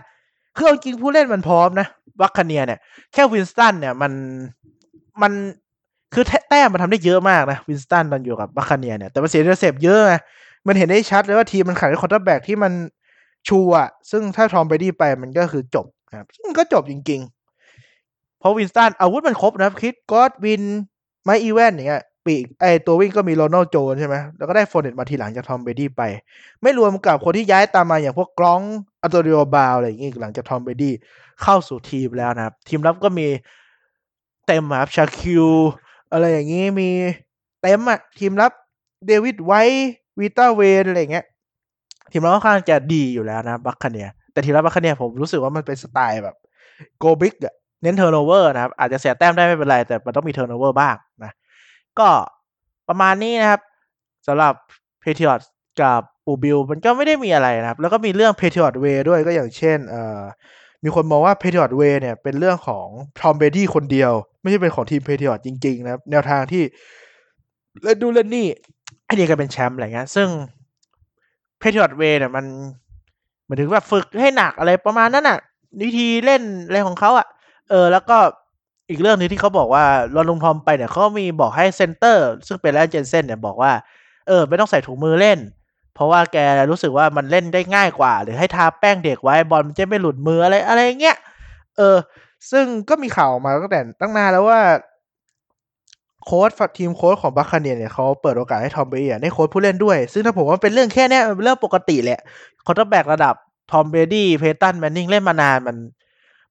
[0.57, 1.87] คือจริงผู้เล่นมันพร้อมนะ
[2.21, 2.79] Buccaneers เนี่ย
[3.13, 4.13] แค่ Winston เนี่ยมัน
[5.23, 5.33] มัน
[6.15, 10.15] คือแต้มมันทำได้เยอะมากนะ Winston ตอนอยู่กับ Buccaneers เนี่ยแต่มันเสียเซฟเยอะไง
[10.67, 12.73] มันเห็นได้ชัดเลยว่าทีมมันขาด quarterback ที่มัน
[13.49, 13.73] sure
[14.11, 17.21] ซึ่งถ้า Tom Brady ไปมันก็คือจบครับซึ่งก็จบจริง
[17.81, 20.63] ๆ เพราะ Winston อาวุธมันครบนะ Chris Godwin
[21.25, 26.03] Mike Evans อย่างเงี้ย ปีกไอตัววิ่งก็มี Ronald Jones ใช่ไหมแล้วก็ได้ Fournette มาทีหลังจาก Tom Brady ไป
[26.63, 28.61] ไม่รวมกับคนที่ย้ายตามมาอย่างพวก Gronk
[29.03, 30.93] Antonio Brown อะไรอย่างงี้หลังจาก Tom Brady
[31.43, 33.27] เข้าสู่ทีมแล้วนะครับ ทีมรับก็มี
[34.47, 35.47] เต็มครับ Shaq
[36.13, 36.91] อะไรอย่างงี้มี
[37.63, 38.53] เต็มอะทีมรับ
[39.07, 41.25] เดวิดไวท์วิต้าเวนอะไรเงี้ย
[42.13, 46.37] ทีมรับค่อนข้างจะดีอยู่แล้วนะ Buccaneers แต่ทีมรับ Buccaneers ผมรู้สึกว่ามันเป็นสไตล์แบบ
[46.99, 51.33] go big อะเน้น turnover นะครับ อาจจะเสียแต้มได้ไม่เป็นไร แต่มันต้องมี turnover บ้างนะ
[52.01, 52.11] ก็
[52.89, 53.61] ประมาณนี้นะครับ
[54.27, 54.55] สำหรับ
[55.01, 55.51] Patriots
[55.81, 60.21] กับปูบิลมันก็ไม่ได้มีอะไรนะครับ แล้วก็มีเรื่อง Patriot Way ด้วยก็อย่างเช่นเอ่อ
[60.85, 62.87] มีคนมองว่า Patriot Way เนี่ยเป็นเรื่องของ
[63.21, 66.63] Tom Brady คนเดียว ไม่ใช่เป็นของทีม Patriots จริง ๆ นะครับ แนวทางที่
[67.83, 68.47] เล่นดูเล่นนี่
[69.05, 70.29] ไอเดียกันเป็นแชมป์อะไรเงี้ยซึ่ง
[71.59, 72.45] Patriot Way เนี่ยมัน
[73.43, 75.39] เหมือนถึงแบบฝึกให้หนักอะไรประมาณนั้นอะ
[75.83, 77.27] วิธีเล่นอะไรของเขาอะ
[77.71, 78.19] เออแล้วก็
[78.91, 83.73] อีกเรื่องนึงที่เขาบอกว่าตอนลุงทอมไปเนี่ยเขามีบอกให้ center ซึ่งเป็น Ryan Jensen เนี่ยบอกว่า
[84.27, 85.39] เออ ไม่ต้องใส่ถุงมือเล่น
[85.95, 86.37] เพราะว่าแก
[86.71, 91.17] รู้สึกว่ามันเล่นได้ง่ายกว่า หรือให้ทาแป้งเด็กไว้บอลมันจะไม่หลุดมืออะไรอะไรเงี้ย
[91.77, 91.97] เออ
[92.51, 94.61] ซึ่งก็มีข่าวมาตั้งแต่ตั้งนานแล้วว่า
[96.25, 102.21] โค้ชทีมโค้ชของ Buccaneers เนี่ยเขาเปิดโอกาสให้ Tom Brady ได้โค้ชผู้เล่นด้วย ซึ่งถ้าผมว่าเป็นเรื่องแค่นี้เป็นเรื่องปกติแหละ
[102.67, 103.35] quarterback ระดับ
[103.71, 105.77] Tom Brady Peyton Manning เล่นมานานมัน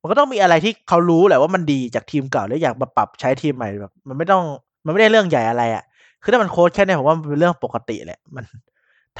[0.02, 4.44] มันก็ต้องมีอะไรที่เขารู้แหละว่ามันดีจากทีมเก่าแล้วอยากมาปรับใช้ทีมใหม่แบบมันไม่ต้อง
[4.86, 5.84] มันไม่ได้เรื่องใหญ่อะไรอะ่ะ
[6.24, 8.46] คือถ้ามันโค้ชแค่นี้ผมว่ามันเป็นเรื่องปกติแหละมัน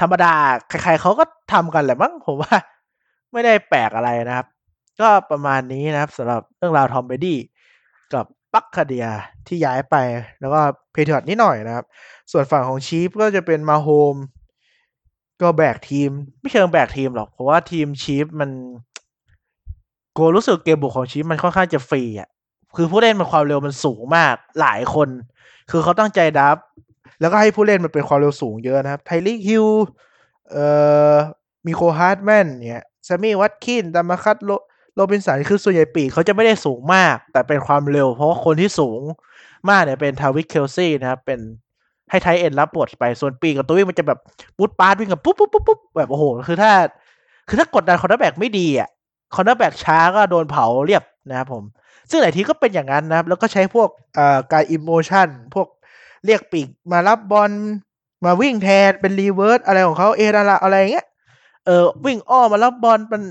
[0.00, 0.32] ธรรมดา
[0.68, 2.56] ใครๆเขาก็ทำกันแหละมั้งผมว่า
[3.32, 4.46] ไม่ได้แปลกอะไรนะครับ
[5.00, 7.38] ก็ประมาณนี้นะครับสำหรับเรื่องราว Tom Brady
[8.14, 9.06] กับ Buccaneers
[9.46, 9.96] ที่ย้ายไป
[10.40, 10.60] แล้วก็
[10.92, 11.84] Patriots นิดหน่อยนะครับ
[12.32, 14.14] ส่วนฝั่งของ Chiefs ก็จะเป็น Mahomes
[15.42, 16.10] ก็แบกทีม
[16.40, 18.50] ไม่เชิงแบกทีมหรอก เพราะว่าทีม Chiefs มัน
[20.18, 22.28] กูรู้สึกเกมบุกของ Chiefs มันค่อนข้างจะฟรีอะ
[22.76, 25.08] คือผู้เล่นมันความเร็วมันสูงมากหลายคน
[25.70, 26.56] คือเขาตั้งใจ draft
[27.20, 29.66] แล้วก็ให้ผู้เล่นมันเป็นความเร็วสูงเยอะนะครับ Tyreek Hill
[30.50, 30.66] เอ่
[31.12, 31.14] อ
[31.66, 34.50] มี Mecole Hardman เนี่ย Sammy Watkins Demarcus
[34.94, 39.00] Robinson คือส่วนใหญ่ปีกเขาจะไม่ได้สูงมาก แต่เป็นความเร็ว เพราะคนที่สูง
[39.68, 41.40] มากเนี่ยเป็น Travis Kelce นะครับเป็น
[42.10, 44.18] ให้ tight end รับบทไปส่วนปีกกับตัววิ่งมันจะแบบ
[44.58, 46.72] ปุ๊บปาดวิ่งกับปุ๊บปุ๊บปุ๊บปุ๊บแบบโอ้โห คือถ้า
[47.48, 48.88] คือถ้ากดดัน quarterback ไม่ดีอะ
[49.34, 51.64] cornerback ช้าก็โดนเผาเรียบนะครับผม
[52.10, 53.88] ซึ่งหลายทีก็เป็นอย่างนั้นนะครับ แล้วก็ใช้พวก
[54.52, 55.66] การอิโมชันพวก
[56.26, 57.50] เรียกปีกมารับบอล
[58.24, 61.06] มาวิ่งแทนเป็น reverse อะไรของเขาเอราอะไรเงี้ย
[61.66, 63.22] เออวิ่งอ้อมารับบอลเป็น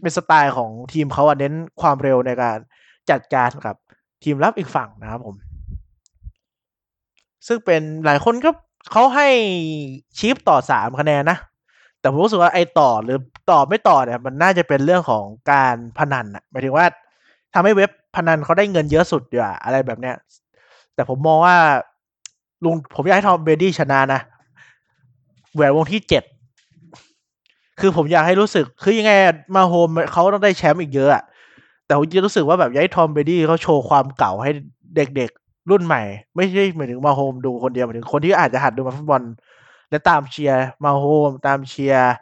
[0.00, 2.56] เป็นสไตล์ของทีมเขาเน้นความเร็วในการ
[3.10, 3.76] จัดการกับ
[4.24, 5.36] ทีมรับอีกฝั่งนะครับผม
[7.46, 8.50] ซึ่งเป็นหลายคนก็
[8.92, 9.28] เขาให้
[10.18, 11.38] Chiefs ต่อสามคะแนนนะ
[12.00, 13.18] แต่ผมรู้สึกว่าไอ้ต่อหรือ
[13.50, 16.86] ต่อไม่ต่อเนี่ยมันน่าจะเป็นเรื่องของการพนันอะหมายถึงว่า
[17.54, 20.16] ทำให้เว็บพนันเขาได้เงินเยอะสุดอยู่อะอะไรแบบเนี้ย
[20.94, 21.56] แต่ผมมองว่า
[22.64, 24.20] ลุงผมอยากให้ Tom Brady ชนะนะ
[25.54, 26.24] แหวนวงที่เจ็ด
[27.80, 29.12] คือผมอยากให้รู้สึก คือยังไง
[29.54, 31.22] Mahomes เขาต้องได้แชมป์อีกเยอะอะ
[31.86, 34.50] แต่ผมจะรู้สึกว่าแบบอยากให้ Tom Brady เขาโชว์ความเก๋าให้
[34.96, 36.02] เด็กๆรุ่นใหม่
[36.36, 39.22] ไม่ใช่หมายถึง Mahomes ดูคนเดียวหมายถึงคนที่อาจจะหัดดูมาฟุตบอล
[39.90, 42.12] และตามเชียร์ Mahomes ตามเชียร์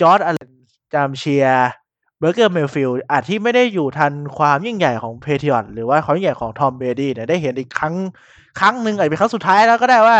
[0.00, 0.50] Josh Allen
[0.96, 1.66] ตามเชียร์
[2.18, 7.94] Baker Mayfield อาจที่ไม่ได้อยู่ทันความยิ่งใหญ่ของ Patriots หรือว่าความยิ่งใหญ่ของ Tom Brady เนี่ยได้เห็นอีกครั้ง
[8.58, 10.18] ครั้งหนึ่งอาจเป็นครั้งสุดท้ายแล้วก็ได้ว่า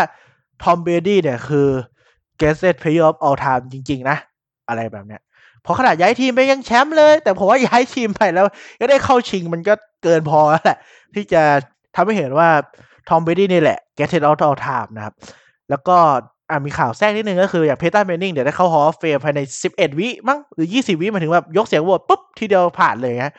[0.62, 1.68] Tom Brady เนี่ยคือ
[2.38, 4.16] greatest player of all time จริง ๆ นะ
[4.68, 5.20] อะไรแบบเนี้ย
[5.64, 8.46] พอขนาดย้ายทีมไปยังแชมป์เลย แต่ผมว่าย้ายทีมไปแล้ว
[8.80, 10.78] ก็ได้เข้าชิงมันก็เกินพอแล้วแหละ
[11.14, 11.42] ที่จะ
[11.94, 12.48] ทำให้เห็นว่า
[13.08, 15.14] Tom Brady นี่แหละ greatest all time นะครับ
[15.70, 15.96] แล้วก็
[16.50, 23.34] อ่ามีข่าวแทรกนิดนึงก็คืออย่าง Peyton Manning เดี๋ยวได้เข้า Hall Fame ภายในสิบเอ็ดวิมั้งหรือยี่สิบวิมาถึงแบบยกเสียงโหวตปุ๊บทีเดียวผ่านเลยฮะ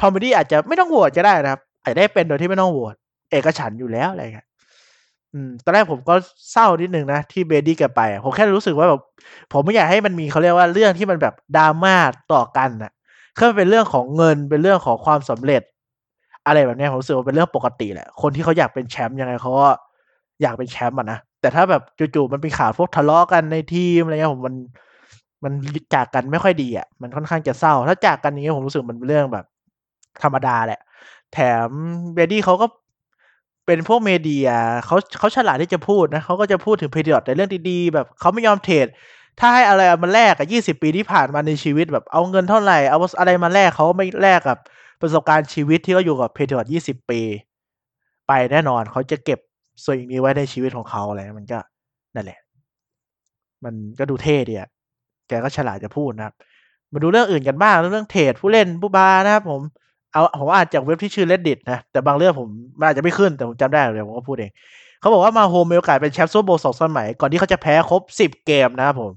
[0.00, 2.94] Tom Brady อาจจะไม่ต้องโหวตจะได้นะครับอาจจะได้เป็นโดยที่ไม่ต้องโหวต
[3.30, 4.46] เอกฉันท์อยู่แล้วอะไรเงี้ย
[5.32, 6.14] อืมตอนแรกผมก็
[6.52, 9.00] เศร้านิดนึงนะที่ Brady แกไป ผมแค่รู้สึกว่าแบบ
[9.52, 11.94] ผมไม่อยากให้มันมีเขาเรียกว่าเรื่องที่มันแบบดราม่า
[12.32, 12.92] ต่อกันนะ
[13.38, 15.62] คือมันเป็นเรื่องของเงินเป็นเรื่องของความสำเร็จ
[16.46, 19.68] อะไรแบบนี้ผมรู้สึกว่าเป็นเรื่องปกติแหละคนที่เขาอยากเป็นแชมป์ยังไงเขาก็
[20.42, 24.56] อยากเป็นแชมป์อะนะ แต่ถ้าแบบจู่ๆมันเป็นข่าวพวกทะเลาะกันในทีมอะไรเงี้ยผมมัน
[25.44, 25.52] มัน
[25.94, 29.44] จากกันไม่ค่อยดีอะมันค่อนข้างจะเศร้า ถ้าจากกันอย่างนี้ยผมรู้สึกมันเป็นเรื่องแบบ
[30.22, 30.80] ธรรมดาแหละ
[31.32, 31.68] แถม
[32.14, 32.66] เบดดี้เขาก็
[33.66, 34.48] เป็นพวกเมเดีย
[34.86, 38.86] เขาเขาฉลาดที่จะพูดนะเขาก็จะพูดถึงเพเดียร์ในเรื่องดีๆแบบเขาไม่ยอมเทรด
[39.40, 44.58] ถ้าให้อะไรมาแลกกับยี่สิบปีที่ผ่านมาในชีวิตแบบเอาเงินเท่าไหร่เอาอะไรมาแลกเขาไม่แลกกับ
[45.00, 47.20] ประสบการณ์ชีวิตที่เขาอยู่กับเพเดียร์ยี่สิบปี
[48.26, 49.38] ไปแน่นอนเขาจะเก็บ
[49.84, 51.58] ส่วนอย่งนี้ไว้ในชีวิตของเขาอะไรมันก็
[52.14, 52.38] นั่นแหละ
[53.64, 54.68] มันก็ดูเท่ดีอะ
[55.28, 56.34] แกก็ฉลาดจะพูดนะครับ
[56.92, 59.60] มาดูเรื่องอื่นกันบ้างเรื่องเทรดผู้เล่นฟุตบอลนะครับ ผม
[60.12, 64.50] เอาผมอ่านจากเว็บที่ชื่อ Reddit นะแต่บางเรื่องผมมันอาจจะไม่ขึ้นแต่ผมจำได้เดี๋ยวผมก็พูดเอง
[65.00, 69.12] เขาบอกว่า Mahomes มีโอกาสเป็นแชมป์ Super Bowl สองสมัย ก่อนที่เขาจะแพ้ครบสิบเกมนะครับผม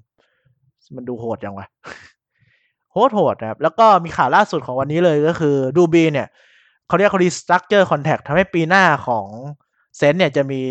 [0.95, 1.67] มันดูโหดจังวะ
[2.91, 6.27] โหดโหดนะครับ แล้วก็มีข่าวล่าสุดของวันนี้เลยก็คือ Drew Brees เนี่ย
[6.87, 9.27] เขาเรียกเขา restructure contract ทำให้ปีหน้าของ
[9.97, 10.61] Saints เนี่ยจะมี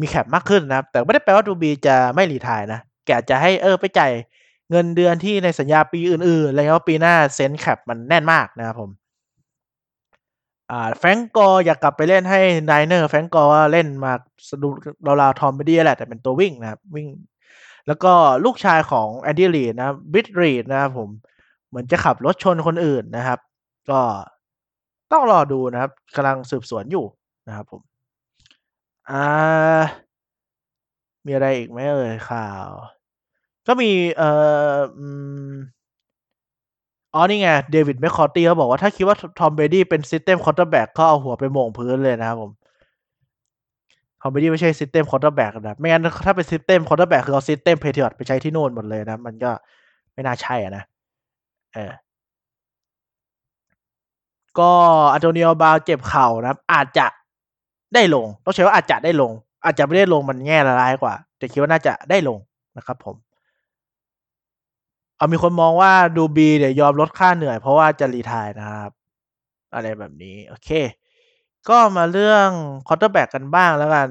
[0.00, 4.12] มี cap มากขึ้นนะครับ แต่ไม่ได้แปลว่า Drew Brees จะไม่ retire นะ แกจะให้เออไปจ่าย
[4.70, 8.90] เงินเดือนที่ในสัญญาปีอื่นๆอะไรเงี้ยว่าปีหน้า Saints cap มันแน่นมากนะครับผม
[10.70, 14.12] อ่า Frank Gore อยากกลับไปเล่นให้ Niners Frank Gore เล่นมา
[14.50, 14.72] สนุก
[15.20, 17.08] ราวๆ Tom Brady แหละแต่เป็นตัววิ่งนะครับวิ่ง
[17.86, 18.12] แล้วก็
[18.44, 21.08] ลูกชายของ Andy Reid นะ Britt Reid นะครับผม
[21.68, 23.38] เหมือนจะขับรถชนคนอื่นนะครับ
[23.90, 24.00] ก็
[25.12, 27.04] ต้องรอดูนะครับกำลังสืบสวนอยู่
[27.48, 27.82] นะครับผม
[29.12, 29.92] อ่า
[31.26, 32.70] มีอะไรอีกไหมเอ่ยข่าว
[33.66, 34.30] ก็มี เอ่
[34.76, 34.78] อ
[37.14, 42.50] อ๋อนี่ไง Devin McCourty เขาบอกว่าถ้าคิดว่า Tom Brady เป็น system quarterback ก็เอาหัวไปโหม่งพื้นเลยนะครับผม
[44.20, 49.50] Tom Brady ไม่ใช่ system quarterback นะไม่งั้นถ้าเป็น system quarterback คือเอา system Patriots ไปใช้ที่โน่นหมดเลยนะ มันก็
[50.14, 50.84] ไม่น่าใช่อะนะ
[51.74, 51.92] เออ
[54.58, 54.72] ก็
[55.12, 57.06] Antonio Brown เจ็บเข่านะครับ อาจจะ
[57.94, 59.32] ได้ลง ต้องใช้ว่าอาจจะได้ลง
[59.64, 62.38] อาจจะไม่ได้ลงมันแง่ร้ายกว่า แต่คิดว่าน่าจะได้ลง
[62.76, 63.16] นะครับผม
[65.16, 68.90] เอามีคนมองว่า Drew Brees เนี่ยยอมลดค่าเหนื่อยเพราะว่าจะ retire นะครับ
[69.74, 70.68] อะไรแบบนี้ โอเค
[71.68, 72.48] ก็มาเรื่อง
[72.88, 74.08] quarterback กันบ้างแล้วกัน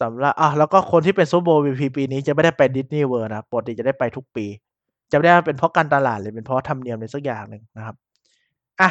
[0.00, 4.46] สำหรับอะแล้วก็คนที่เป็น Super Bowl MVP ปีนี้จะไม่ได้ไป Disney World นะปกติจะได้ไปทุกปี
[5.10, 7.96] จะไม่ได้เป็นเพราะการตลาดหรือเป็นเพราะธรรมเนียมอะไรสักอย่างหนึ่งนะครับ
[8.80, 8.90] อะ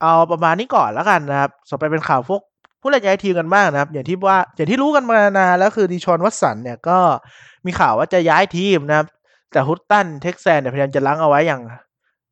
[0.00, 2.40] เอาประมาณนี้ก่อนแล้วกันนะครับ ต่อไปเป็นข่าวพวก
[2.84, 6.98] ผู้เล่นย้ายทีมกันบ้างนะครับ อย่างที่ว่าอย่างที่รู้กันมานานแล้วคือ Deshaun Watson เนี่ยก็
[7.66, 9.06] มีข่าวว่าจะย้ายทีมนะครับ
[9.52, 11.62] แต่ Houston Texans เนี่ยพยายามจะรั้งเอาไว้อย่าง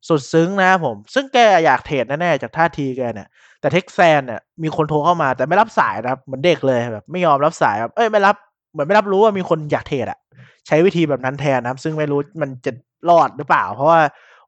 [0.09, 3.27] สุดซึ้งนะครับผม ซึ่งแกอยากเทรดแน่ๆจากท่าทีแกเนี่ย
[3.59, 8.35] แต่ Texans เนี่ยมีคนโทรเข้ามาแต่ไม่รับสายนะครับเหมือนเด็กเลยแบบไม่ยอมรับสายแบบเอ้ยไม่รับ
[8.73, 10.19] เหมือนไม่รับรู้ว่ามีคนอยากเทรดอะ
[10.67, 12.71] ใช้วิธีแบบนั้นแทนนะครับ ซึ่งไม่รู้มันจะ
[13.09, 13.99] รอดหรือเปล่า เพราะว่า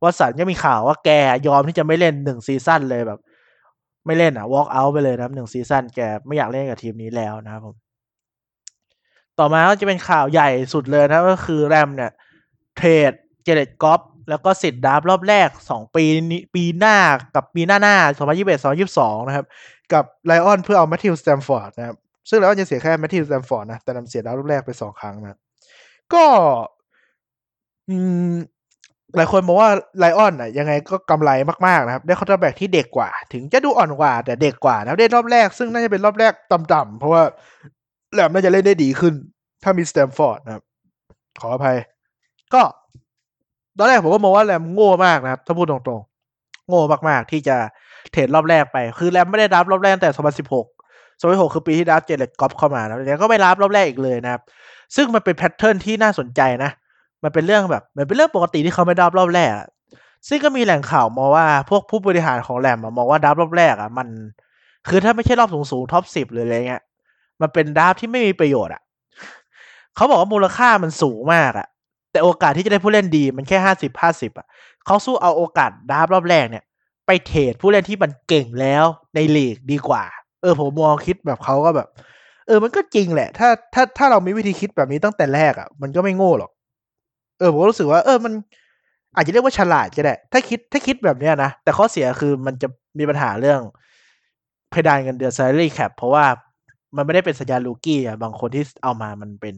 [0.04, 1.10] วัสันก็มีข่าวว่าแก
[1.48, 3.20] ยอมที่จะไม่เล่นหนึ่ง season เลยแบบ
[4.06, 7.76] ไม่เล่นอะ walk เอาไปเลยนะครับหนึ่ง season แกไม่อยากเล่นกับทีมนี้แล้วนะครับผม
[9.40, 12.12] ต่อมาก็จะเป็นข่าวใหญ่สุดเลยนะก็คือ Rams เนี่ย
[12.76, 13.12] เทรด
[13.44, 16.98] Jared Goff แล้วก็สิทธิ์ draft รอบแรกสองปีนี้ปีหน้า
[17.36, 19.46] กับปีหน้าหน้าสองพันยี่สิบเอ็ดสองยี่สิบสองนะครับ
[19.94, 21.96] กับ Lions เพื่อเอา Matthew Stafford นะครับ
[22.30, 25.40] ซึ่ง Lions จะเสียแค่ Matthew Stafford นะ แต่ Rams เสีย draft รอบแรกไปสองครั้งนะ
[26.14, 26.26] ก็
[27.90, 27.98] อื
[28.32, 28.36] ม
[29.16, 31.32] หลายคนบอกว่า Lions อะยังไงก็กำไร
[31.68, 37.24] มากๆนะครับ ได้ quarterback ที่เด็กกว่า ถึงจะดูอ่อนกว่า แต่เด็กกว่านะได้รอบแรก ซึ่งน่าจะเป็นรอบแรกต่ำๆเพราะว่า
[38.14, 39.14] Rams น่าจะเล่นได้ดีขึ้น
[39.64, 40.64] ถ้ามี Stafford นะครับ
[41.42, 41.78] ขออภัย
[42.54, 42.62] ก็
[43.78, 47.58] ตอนแรกผมก็มองว่า Rams โง่มากนะครับ ถ้าพูดตรงๆ โง่มากๆ ที่จะ
[48.12, 50.66] เทรดรอบแรกไป คือ Rams ไม่ได้ draft รอบแรกตั้งแต่2016
[51.22, 54.42] 2016คือปีที่ draft Jared Goff เข้ามาแล้วแล้วก็ไม่ draft รอบแรกอีกเลยนะครับ
[54.96, 56.72] ซึ่งมันเป็น pattern ที่น่าสนใจนะ
[57.26, 59.52] มันเป็นเรื่องแบบมันเป็นเรื่องปกติที่เขาไม่ draft รอบแรก
[60.28, 64.08] ซึ่งก็มีแหล่งข่าวมาว่าพวกผู้บริหารของ Rams มองว่า draft รอบแรกอะมัน
[64.90, 66.84] คือถ้าไม่ใช่รอบสูงๆ top สิบหรืออะไรเงี้ย
[67.42, 68.82] มันเป็น draft ที่ไม่มีประโยชน์อะ
[69.96, 71.68] เขาบอกว่ามูลค่ามันสูงมากอะ
[72.12, 74.48] แต่โอกาสที่จะได้ผู้เล่นดีมันแค่ห้าสิบห้าสิบอะ
[74.86, 76.64] เขาสู้เอาโอกาสดาบรอบแรกเนี่ย
[77.08, 78.86] ไปเทรดผู้เล่นที่มันเก่งแล้ว
[79.16, 80.04] ในลีกดีกว่า
[80.42, 81.88] เออผมมองคิดแบบเขาก็แบบ
[82.48, 86.52] เออมันก็จริงแหละ ถ้าถ้าถ้าเรามีวิธีคิดแบบนี้ตั้งแต่แรกอะ มันก็ไม่โง่หรอก
[87.40, 88.34] เออผมรู้สึกว่าเออมัน
[89.16, 92.68] อาจจะเรียกว่าฉลาดก็ได้ ถ้าคิดถ้าคิดแบบเนี้ยนะ แต่ข้อเสียคือมันจะ
[93.00, 93.60] มีปัญหาเรื่อง
[94.70, 96.26] เพดานเงินเดือน salary cap เพราะว่า
[96.96, 99.56] มันไม่ได้เป็นสัญญาลูกี้อะบางคนที่เอามามันเป็น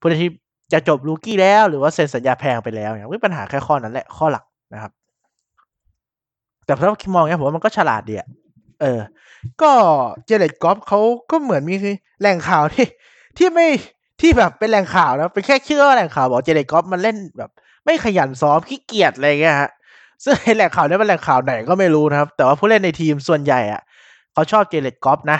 [0.00, 0.30] ผู้ที่
[0.72, 4.92] จะจบลูกี้แล้วหรือว่าเซ็นสัญญาแพงไปแล้วเนี่ยม่ปัญหาแค่ข้อนั้นแหละข้อหลักนะครับ
[6.64, 8.28] แต่ถ้ามองเนี่ยผมว่ามันก็ฉลาดดีอะ
[8.80, 9.00] เออ
[9.62, 9.70] ก็
[10.26, 11.00] เจเลตกอฟเขา
[11.30, 11.74] ก็เหมือนมี
[12.20, 12.86] แหล่งข่าวที่
[13.38, 13.66] ที่ไม่
[14.20, 17.50] ที่แบบเป็นแหล่งข่าวนะเป็นแค่เชื่อแหล่งข่าวบอกเจเลกอฟมันเล่นแบบ
[17.84, 19.70] ไม่ขยันซ้อมขี้เกียจอะไรเงี้ยฮะ
[20.24, 23.82] ซึ่งแหล่งข่าวนี้เป็นแหล่งข่าวไหนก็ไม่รู้นะครับ แต่ว่าผู้เล่นในทีมส่วนใหญ่อะ
[24.32, 25.38] เขาชอบเจเลกอฟนะ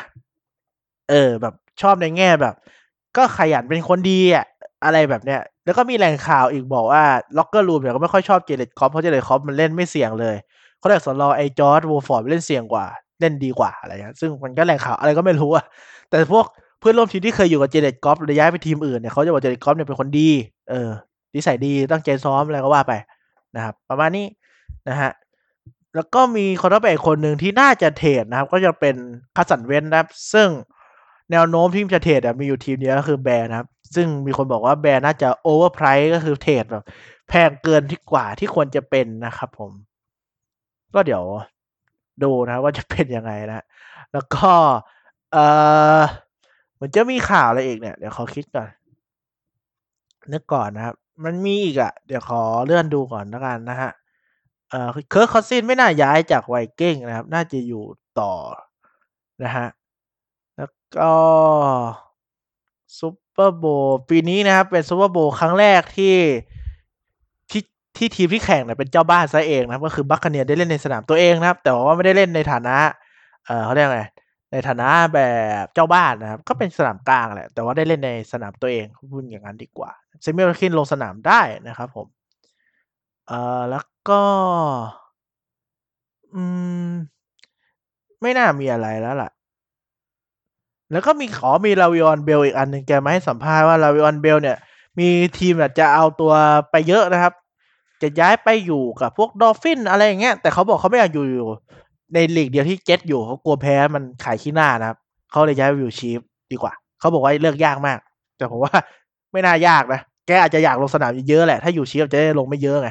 [1.11, 2.55] เออ แบบชอบในแง่แบบ
[3.17, 4.45] ก็ขยันเป็นคนดีอะ
[4.85, 7.03] อะไรแบบเนี้ย แล้วก็มีแหล่งข่าวอีกบอกว่า
[7.39, 10.37] locker room เนี่ยก็ไม่ค่อยชอบ Jared Goff เพราะ Jared Goff มันเล่นไม่เสี่ยงเลย
[10.79, 12.87] เขาเรียกสอนรอไอ้ John Wolford เล่นเสี่ยงกว่า
[13.21, 15.65] เล่นดีกว่าอะไรเงี้ยซึ่งมันก็แหล่งข่าวอะไรก็ไม่รู้อะ
[16.09, 16.47] แต่พวก
[16.79, 20.29] เพื่อนร่วมทีมที่เคยอยู่กับ Jared Goff แล้วย้ายไปทีมอื่นเนี่ยเขาจะบอก Jared Goff เนี่ยเป็นคนดี
[20.71, 20.91] เออ
[21.35, 22.93] นิสัยดีตั้งใจซ้อมอะไรก็ว่าไป
[23.57, 24.27] นะครับ ประมาณนี้
[24.89, 25.13] นะฮะ
[25.95, 28.95] แล้วก็มีคนรับไปอีกคนหนึ่งที่น่าจะเทรดนะครับ ก็จะเป็น
[29.37, 30.49] Carson Wentz นะครับ ซึ่ง
[31.31, 36.85] แนวโน้มที่จะเทรดมีอยู่ทีมเดียวก็คือ Bears นะครับ ซึ่งมีคนบอกว่า Bears น่าจะ overprice ก็คือเทรดแบบ
[37.29, 39.71] แพงเกินที่กว่าที่ควรจะเป็นนะครับผม
[40.95, 41.25] ก็เดี๋ยว
[42.23, 43.65] ดูนะว่าจะเป็นยังไงนะ
[44.13, 44.51] แล้วก็
[45.33, 45.37] เอ
[46.01, 46.03] อ
[46.81, 48.69] มันจะมีข่าวอะไรอีกเนี่ย เดี๋ยวขอคิดก่อน
[50.33, 53.91] นึกก่อนนะครับ มันมีอีกอะ่ะเดี๋ยวขอเลื่อนดูก่อนแล้วกันนะฮะ
[54.71, 57.85] เอ่อ Kirk Cousins ไม่น่าย้ายจาก Vikings นะครับ น่าจะอยู่
[58.21, 58.35] ต่อ
[59.43, 59.67] นะฮะ
[60.57, 61.13] แล้วก็
[62.99, 63.65] Super Bowl
[64.09, 66.17] ปีนี้นะครับ เป็น Super Bowl ครั้งแรกที่
[67.51, 67.63] ที่
[67.97, 72.77] ที่ทีมที่แข่งเนี่ยเป็นเจ้าบ้านซะเองนะครับ ก็คือ Buccaneers ได้เล่นในสนามตัวเองนะครับ แต่ว่าไม่ได้เล่นในฐานะ
[73.47, 74.03] เออเขาเรียกไง
[74.53, 75.21] ในฐานะแบ
[75.63, 79.91] บเจ้าบ้านนะครับ ก็เป็นสนามกลางแหละ แต่ว่าได้เล่นในสนามตัวเองพูดอย่างนั้นดีกว่า
[80.23, 82.07] Sammy Watkins ลงสนามได้นะครับผม
[83.27, 84.23] เอ่อแล้วก็
[86.35, 86.43] อื
[86.91, 86.93] ม
[88.21, 89.31] ไม่น่ามีอะไรแล้วล่ะ
[90.93, 94.57] แล้วก็มีขอมี Le'Veon Bell อีกอันหนึ่งแกมาให้สัมภาษณ์ว่า Le'Veon Bell เนี่ย
[94.99, 95.09] มี
[95.39, 96.33] ทีมแบบจะเอาตัว
[96.71, 97.33] ไปเยอะนะครับ
[98.03, 101.49] จะย้ายไปอยู่กับพวก Dolphins อะไรอย่างเงี้ยแต่เขาบอกเขาไม่อยากอยู่อยู่
[102.15, 104.99] ในลีกเดียวที่เจ็ตอยู่เขากลัวแพ้มันขายขี้หน้านะครับ
[105.31, 106.21] เขาเลยย้ายไปอยู่ Chiefs
[106.53, 107.99] ดีกว่า เขาบอกว่าเลือกยากมาก
[108.37, 108.73] แต่ผมว่า
[109.33, 112.89] ไม่น่ายากนะ แกอาจจะอยากลงสนามเยอะแหละ ถ้าอยู่ Chiefs จะได้ลงไม่เยอะไง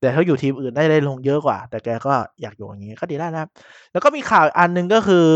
[0.00, 3.50] แต่ถ้าอยู่ทีมอื่นได้ได้ลงเยอะกว่า แต่แกก็อยากอยู่อย่างนี้ก็ดีแล้วนะครับ
[3.92, 5.26] แล้วก็มีข่าวอันหนึ่งก็คือ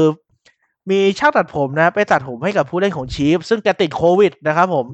[0.90, 4.86] มีช่างตัดผมนะ ไปตัดผมให้กับผู้เล่นของ Chiefs ซึ่งแกติดโควิดนะครับผม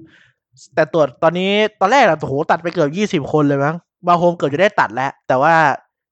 [0.74, 5.54] แต่ตรวจตอนนี้ตอนแรกอะโหตัดไปเกือบยี่สิบคนเลยมั้ง บาโฮมเกือบจะได้ตัดแล้ว แต่ว่า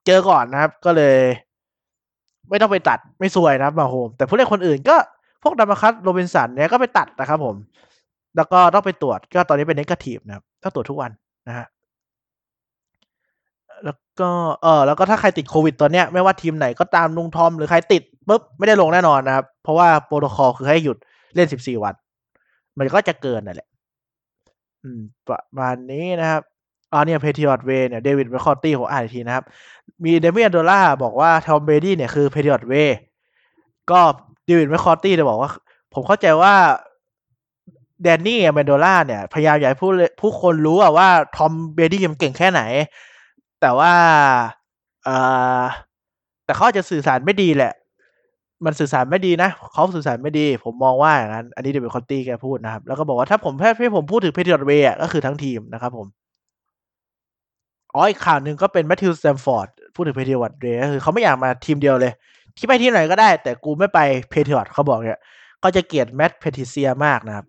[0.05, 1.15] เจอก่อนนะครับ ก็เลย
[2.49, 4.95] ไม่ต้องไปตัดไม่สวยนะครับบาโฮมแต่ผู้เล่นคนอื่นก็
[5.43, 7.55] พวก Demarcus Robinson เนี่ยก็ไปตัดนะครับผม
[8.35, 11.11] แล้วก็ต้องไปตรวจก็ตอนนี้เป็น negative นะครับต้องตรวจทุกวัน
[11.47, 11.65] นะฮะ
[13.83, 14.29] แล้วก็
[14.61, 20.97] เออแล้วก็ถ้าใครติดโควิดตอนเนี้ยไม่ว่าทีมไหนก็ตามลุงทอมหรือใครติดปุ๊บไม่ได้ลงแน่นอนนะครับ เพราะว่าโปรโตคอลคือให้หยุด
[21.35, 21.93] เล่นสิบสี่วัน
[22.79, 23.67] มันก็จะเกินนั่นแหละ
[24.83, 26.41] อืม ประมาณนี้นะครับ
[26.91, 29.43] อ๋อเนี่ย Patriots เวเนี่ย Devin McCourty ผมอ่านอีกทีนะครับ
[30.03, 32.73] มี Danny Amendola บอกว่า Tom Brady เนี่ยคือ Patriot Way
[33.91, 33.99] ก็
[34.45, 35.51] Devin McCourty จะบอกว่า
[35.93, 36.53] ผมเข้าใจว่า
[38.03, 42.61] Danny Amendola เนี่ย พยายามอยากให้ผู้ผู้คนรู้ว่า Tom Brady มันเก่งแค่ไหน
[43.61, 43.93] แต่ว่า
[45.03, 45.09] เอ
[45.61, 45.63] อ
[46.45, 47.73] แต่เขาจะสื่อสารไม่ดีแหละ
[48.65, 56.07] มันสื่อสารไม่ดีนะเขาสื่อสารไม่ดี ผมมองว่าอย่างนั้น อันนี้ Devin McCourty แกพูดนะครับ แล้วก็บอกว่าถ้าผมแค่ให้ผมพูดถึง Patriot Way ก็คือทั้งทีมนะครับผม
[57.93, 62.13] อ๋ออีกข่าวหนึ่งก็เป็น Matthew Stafford พูดถึง Patriot Way ก็คือเขาไม่อยากมาทีมเดียวเลย
[62.57, 63.99] ที่ไปที่ไหนก็ได้ แต่กูไม่ไป
[64.29, 65.19] Patriots เขาบอกเนี่ย
[65.59, 67.45] เขาจะเกลียด Matt Patricia มากนะครับ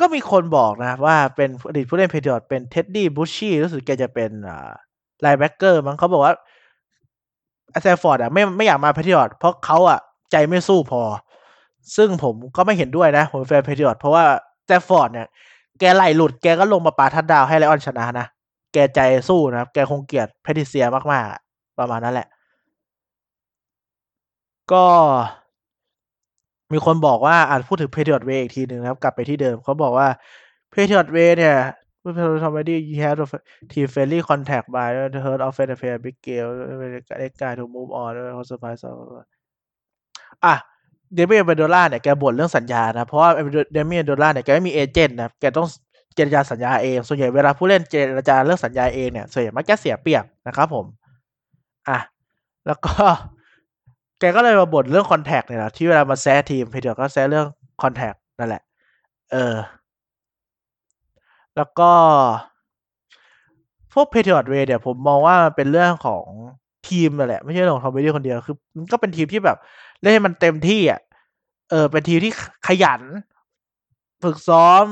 [0.00, 4.30] ก็มีคนบอกนะว่าเป็นอดีตผู้เล่น Patriots เป็น Tedy Bruschi รู้สึกแกจะเป็น
[5.20, 6.34] linebacker มั้งเขาบอกว่า
[7.82, 9.98] Stafford อะไม่ไม่อยากมา Patriots เพราะเขาอะ
[10.32, 11.02] ใจไม่สู้พอ
[11.96, 14.24] ซึ่งผมก็ไม่เห็นด้วยนะ ผมแฟน Patriots เพราะว่า
[14.66, 15.26] Stafford เนี่ย
[15.80, 18.26] แกไหลหลุดแกก็ลงมาปาทัดดาวให้ไลออนชนะนะ
[18.72, 21.45] แกใจสู้นะครับแกคงเกลียดเพทิเซียมากๆ
[21.78, 22.28] ประมาณนั้นแหละ
[24.72, 24.84] ก็
[26.72, 30.08] มีคนบอกว่าอาจพูดถึงเพทิออตเวอีกทีหนึ่งนะครับ กลับไปที่เดิมเขาบอกว่า
[30.70, 31.56] เพทิออตเวเนี่ย
[32.42, 33.26] somebody he had a
[33.70, 36.48] team friendly contact by the hurt of the fair big game
[37.22, 38.84] the guy to move on was surprised
[40.44, 40.54] อะ
[41.14, 43.30] Danny Amendola เนี่ยแกบ่นเรื่องสัญญานะ เพราะว่า
[43.72, 45.66] Danny Amendola เนี่ยแกไม่มี agent นะแกต้อง
[46.14, 50.86] เจรจาสัญญาเอง ส่วนใหญ่เวลาผู้เล่นเจรจาเรื่องสัญญาเองเนี่ยส่วนใหญ่มักจะเสียเปรียบนะครับผม
[51.88, 51.98] อะ
[52.66, 52.92] แล้วก็
[54.20, 57.46] แกก็เลยมาบ่นเรื่อง contract เนี่ยนะที่เวลามาแซะทีม Patriots ก็แซะเรื่อง
[57.82, 58.62] contract นั่นแหละ
[59.32, 59.54] เออ
[61.56, 61.90] แล้วก็
[63.92, 66.24] พวก Patriot Way เนี่ยผมมองว่ามันเป็นเรื่องของ
[66.88, 69.56] ทีมนั่นแหละ ไม่ใช่ของ Tom Brady คนเดียวคือ มันก็เป็นทีมที่แบบ
[70.00, 71.00] เล่นให้มันเต็มที่อะ
[71.70, 72.32] เออ เป็นทีมที่
[72.66, 73.02] ขยัน
[74.22, 74.84] ฝึกซ้อม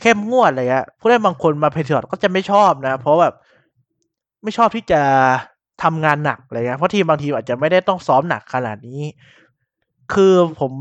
[0.00, 3.34] เข้มงวดอะไรเงี้ยผู้เล่นบางคนมา Patriots ก็จะไม่ชอบนะ เพราะแบบ
[4.42, 5.02] ไม่ชอบที่จะ
[5.82, 9.02] ทำงานหนักอะไรเงี้ยเพราะทีมบางทีอาจจะไม่ได้ต้องซ้อมหนักขนาดนี้
[10.12, 10.72] คือผม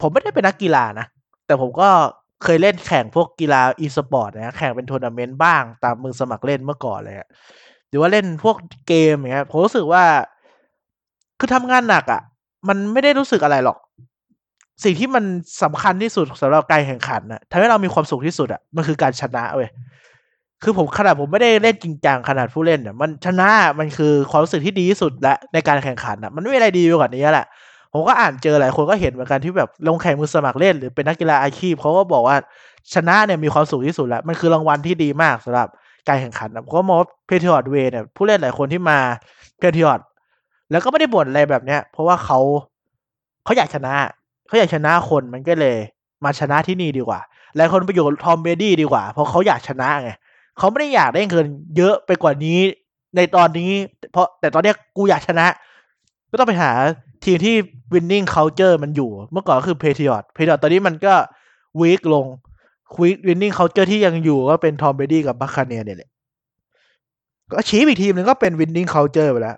[0.00, 1.06] ผมไม่ได้เป็นนักกีฬานะ
[1.46, 1.88] แต่ผมก็
[2.44, 7.16] เคยเล่นแข่งพวกกีฬาอีสปอร์ตนะแข่งเป็นทัวร์นาเมนต์บ้างตามมือสมัครเล่นเมื่อก่อนเลย
[7.88, 8.56] หรือว่าเล่นพวก
[8.88, 10.02] เกมอย่างเงี้ยผมรู้สึกว่า
[11.38, 12.22] คือทำงานหนักอะ่ะ
[12.68, 13.78] มันไม่ได้รู้สึกอะไรหรอก
[14.84, 15.24] สิ่งที่มัน
[15.62, 19.68] สำคัญที่สุดสำหรับการแข่งขันนะทำให้เรามีความสุขที่สุดอะมันคือการชนะเว้ย
[20.62, 27.46] คือผมขนาดผมไม่ได้เล่นจริงจังขนาดผู้เล่นเนี่ยมันชนะมันคือความรู้สึกที่ดีที่สุดและในการแข่งขันอะมันไม่มีอะไรดีกว่านี้แหละ
[27.92, 32.36] ผมก็อ่านเจอหลายคนก็เห็นเหมือนกันที่แบบลงแข่งมือสมัครเล่น หรือเป็นนักกีฬาอาชีพเขาก็บอกว่า
[32.94, 35.68] ชนะเนี่ยมีความสุขที่สุดแล้ว มันคือรางวัลที่ดีมากสำหรับ
[36.08, 38.98] การแข่งขันผมก็มอง Patriot Way เนี่ยผู้เล่นหลายคนที่มา
[39.58, 40.04] Patriots
[40.70, 42.38] แล้วก็ไม่ได้บ่นอะไรแบบเนี้ย เพราะว่าเขา
[43.44, 43.94] เขาอยากชนะ
[44.46, 45.76] เขาอยากชนะคนมันก็เลย
[46.24, 47.20] มาชนะที่นี่ดีกว่า
[47.56, 50.10] หลายคนไปอยู่ Tom Brady ดีกว่า เพราะเขาอยากชนะไง
[50.58, 52.60] เขาไม่ได้อยากได้เงินเยอะไปกว่านี้
[53.16, 53.70] ในตอนนี้
[54.12, 55.46] เพราะแต่ตอนเนี้ยกูอยากชนะ
[56.30, 56.70] ก็ต้องไปหา
[57.24, 57.54] ทีมที่
[57.92, 61.14] winning culture มันอยู่ เมื่อก่อนก็คือ Patriots Patriots ตอนนี้มันก็
[61.80, 62.26] weak ลง
[62.94, 66.10] ควิก winning culture ที่ยังอยู่ก็เป็น Tom Brady กับ Buccaneers เนี่ยแหละ
[67.52, 69.56] ก็ชี้อีกทีมหนึ่งก็เป็น winning culture ไปแล้ว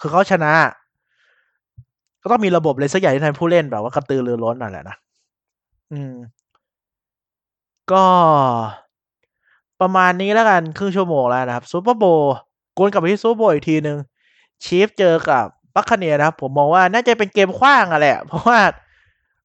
[0.00, 0.52] คือเขาชนะ
[2.22, 4.96] ก็ต้องมีระบบอะไรสักอย่างที่ทำผู้เล่นแบบว่ากระตือรือร้นนั่นแหละนะ
[5.92, 6.14] อืม
[7.92, 8.04] ก็
[9.80, 12.04] ประมาณนี้แล้วกันครึ่งชั่วโมงแล้วนะครับ Super Bowl
[12.78, 13.98] ก็วนกลับไปที่ Super Bowl อีกทีหนึ่ง
[14.64, 18.60] Chiefs เจอกับ Buccaneers นะครับผมมองว่าน่าจะเป็นเกมขว้างอะแหละ เพราะว่า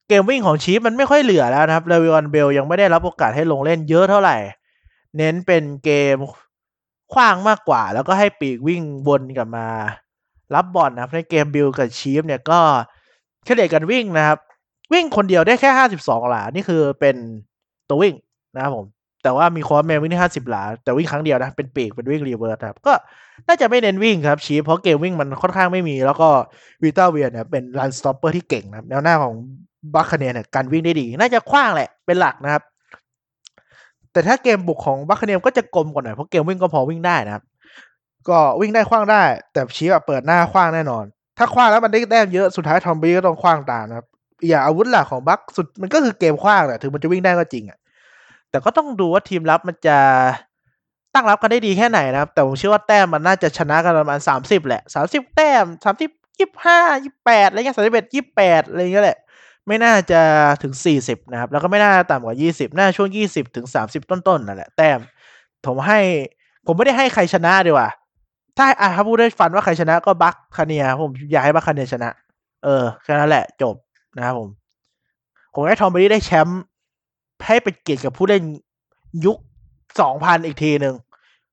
[0.07, 4.37] เกมวิ่งของ Chiefs มันไม่ค่อยเหลือแล้วนะครับ Le'Veon Bell ยังไม่ได้รับโอกาสให้ลงเล่นเยอะเท่าไหร่
[5.17, 6.15] เน้นเป็นเกม
[7.13, 9.67] ขว้างมากกว่า แล้วก็ให้ปีกวิ่งวนกลับมา
[10.55, 12.59] รับบอลนะครับในเกม Bills กับ Chiefs เนี่ยก็
[13.45, 14.37] เฉลี่ยกันวิ่งนะครับ
[14.93, 17.15] วิ่งคนเดียวได้แค่ห้าสิบสองหลา นี่คือเป็น
[17.89, 18.13] ตัววิ่ง
[18.55, 18.85] นะครับผม
[19.23, 22.93] แต่ว่ามี Hardman วิ่งที่ห้าสิบหลา แต่วิ่งครั้งเดียวนะ เป็นปีก เป็นวิ่ง reverse ครับ ก็
[23.47, 26.29] น่าจะไม่เน้นวิ่งครับชีเพราะเกมวิ่งมันค่อนข้างไม่มี แล้วก็
[26.83, 29.33] วิต้าเวียเนี่ยเป็น run stopper ที่เก่งนะแนวหน้าของ
[29.95, 32.63] Buccaneers เนี่ยการวิ่งได้ดี น่าจะขว้างแหละเป็นหลักนะครับ
[34.11, 37.43] แต่ถ้าเกมบุกของ Buccaneers ก็จะกลมกว่าหน่อยเพราะเกมวิ่งก็พอวิ่งได้นะครับ
[38.29, 41.05] ก็วิ่งได้ขว้างได้ แต่ Chiefs เปิดหน้าขว้างแน่นอน
[41.37, 44.05] ถ้าขว้างแล้วมันได้แต้มเยอะสุดท้าย Tom Brady ก็ต้องขว้างตามนะครับ
[44.47, 47.77] อย่างอาวุธหลักของบัคสุดมันก็คือเกมขว้างแหละถึงมันจะวิ่งได้ก็จริงอะ
[48.57, 49.97] แต่ก็ต้องดูว่าทีมรับมันจะ
[51.13, 59.17] ตั้งรับกันได้ดีแค่ไหนนะครับ แต่ผมเชื่อว่าแต้มมันน่าจะชนะกันประมาณสามสิบแหละสามสิบแต้มสามสิบยี่ห้ายี่แปดอะไรเงี้ยสามสิบเอ็ดยี่แปดอะไรเงี้ยแหละ
[59.67, 60.21] ไม่น่าจะ
[60.63, 64.99] ถึงสี่สิบนะครับ แล้วก็ไม่น่าต่ำกว่ายี่สิบน่าช่วงยี่สิบถึงสามสิบต้นๆนั่นแหละแต้ม
[65.65, 65.99] ผมให้
[66.65, 67.89] ผมไม่ได้ให้ใครชนะดีกว่า
[68.57, 72.09] ถ้าอะถ้าพูดได้ฟันว่าใครชนะก็ Buccaneers ผมอยากให้ Buccaneers ชนะ
[72.63, 73.75] เออแค่นั้นแหละจบ
[74.17, 74.49] นะครับผม
[75.53, 76.61] ผมให้ Tom Brady ได้แชมป์
[77.45, 78.43] ให้ไปเกียรติกับผู้เล่น
[79.25, 79.37] ยุค
[80.01, 80.95] สองพันอีกทีหนึ่ง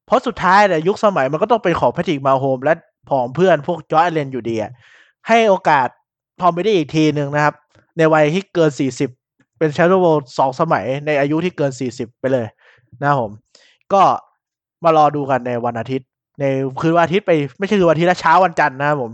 [0.07, 2.73] เพราะสุดท้ายเนี่ยยุคสมัยมันก็ต้องเป็นของ Patrick Mahomes และ
[3.09, 4.57] ผองเพื่อนพวก Josh Allen อยู่ดี
[5.29, 5.89] ให้โอกาส
[6.41, 7.55] Tom Brady อีกทีหนึ่งนะครับ
[7.97, 9.11] ในวัยที่เกินสี่สิบ
[9.59, 10.05] เป็นแชมป์โลก
[10.39, 12.47] สองสมัยในอายุที่เกินสี่สิบไปเลย
[13.03, 13.31] นะผม
[13.93, 14.03] ก็
[14.85, 16.09] มารอดูกันในวันอาทิตย์
[16.41, 16.45] ใน
[16.81, 19.13] คืนวันอาทิตย์ไปไม่ใช่คือวันอาทิตย์ละเช้าวันจันทร์นะครับผม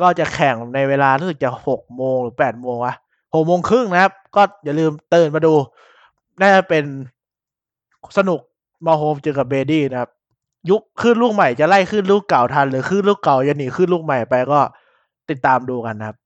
[0.00, 2.94] ก็จะแข่งในเวลารู้สึกจะหกโมงหรือแปดโมงวะ
[3.34, 5.54] หกโมงครึ่งนะครับ ก็อย่าลืมตื่นมาดู
[6.40, 6.84] น่าจะเป็น
[8.16, 8.40] สนุก
[8.86, 10.10] Mahomes เจอกับ Brady นะครับ
[10.70, 14.60] ยุคคลื่นลูกใหม่จะไล่คลื่นลูกเก่าทัน หรือคลื่นลูกเก่าจะหนีคลื่นลูกใหม่ไปก็
[15.30, 16.16] ติดตามดูกันนะครับ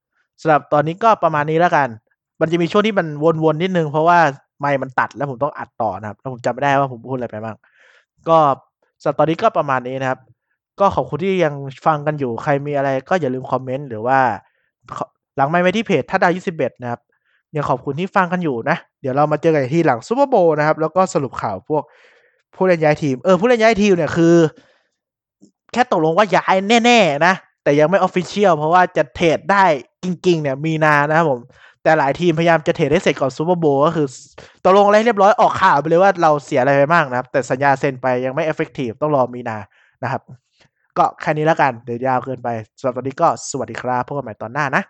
[0.40, 1.88] สำหรับตอนนี้ก็ประมาณนี้แล้วกัน
[2.40, 3.06] มันจะมีช่วงที่มัน
[3.44, 4.18] วนๆนิดนึง เพราะว่า
[4.60, 7.56] ไม่มันตัดแล้วผมต้องอัดต่อนะครับ แล้วผมจำไม่ได้ว่าผมพูดอะไรไปบ้าง
[8.28, 8.38] ก็
[9.02, 10.20] สำหรับตอนนี้ก็ประมาณนี้นะครับ
[10.80, 11.54] ก็ขอบคุณที่ยัง
[11.86, 14.18] ฟังกันอยู่ ใครมีอะไรก็อย่าลืมคอมเมนต์หรือว่า
[15.36, 17.00] หลังไมค์ไปที่เพจทัดดาวยี่สิบเอ็ดนะครับ
[17.56, 21.82] ยังขอบคุณที่ฟังกันอยู่นะ เดี๋ยวเรามาเจอกันที่หลัง Super Bowl นะครับ แล้วก็สรุปข่าวพวก
[22.54, 24.34] ผู้เล่นย้ายทีม เออผู้เล่นย้ายทีมเนี่ยคือ
[25.72, 29.64] แค่ตกลงว่าย้ายแน่ๆนะ แต่ยังไม่ official เพราะว่าจะ trade ได้
[30.04, 31.40] จริง ๆ เนี่ยมีนานะครับผม
[31.82, 34.06] แต่หลายทีมพยายามจะ trade ให้เสร็จก่อน Super Bowl ก็คือ
[34.64, 39.58] ตกลงอะไรเรียบร้อยออกข่าวไปเลยว่าเราเสียอะไรไปบ้างนะครับ แต่สัญญาเซ็นไปยังไม่ effective ต้องรอมีนา
[40.02, 40.22] นะครับ
[40.98, 44.82] ก็แค่นี้แล้วกันเดี๋ยวยาวเกินไปสำหรับตอนนี้ก็สวัสดีครับพบกันใหม่ตอนหน้านะ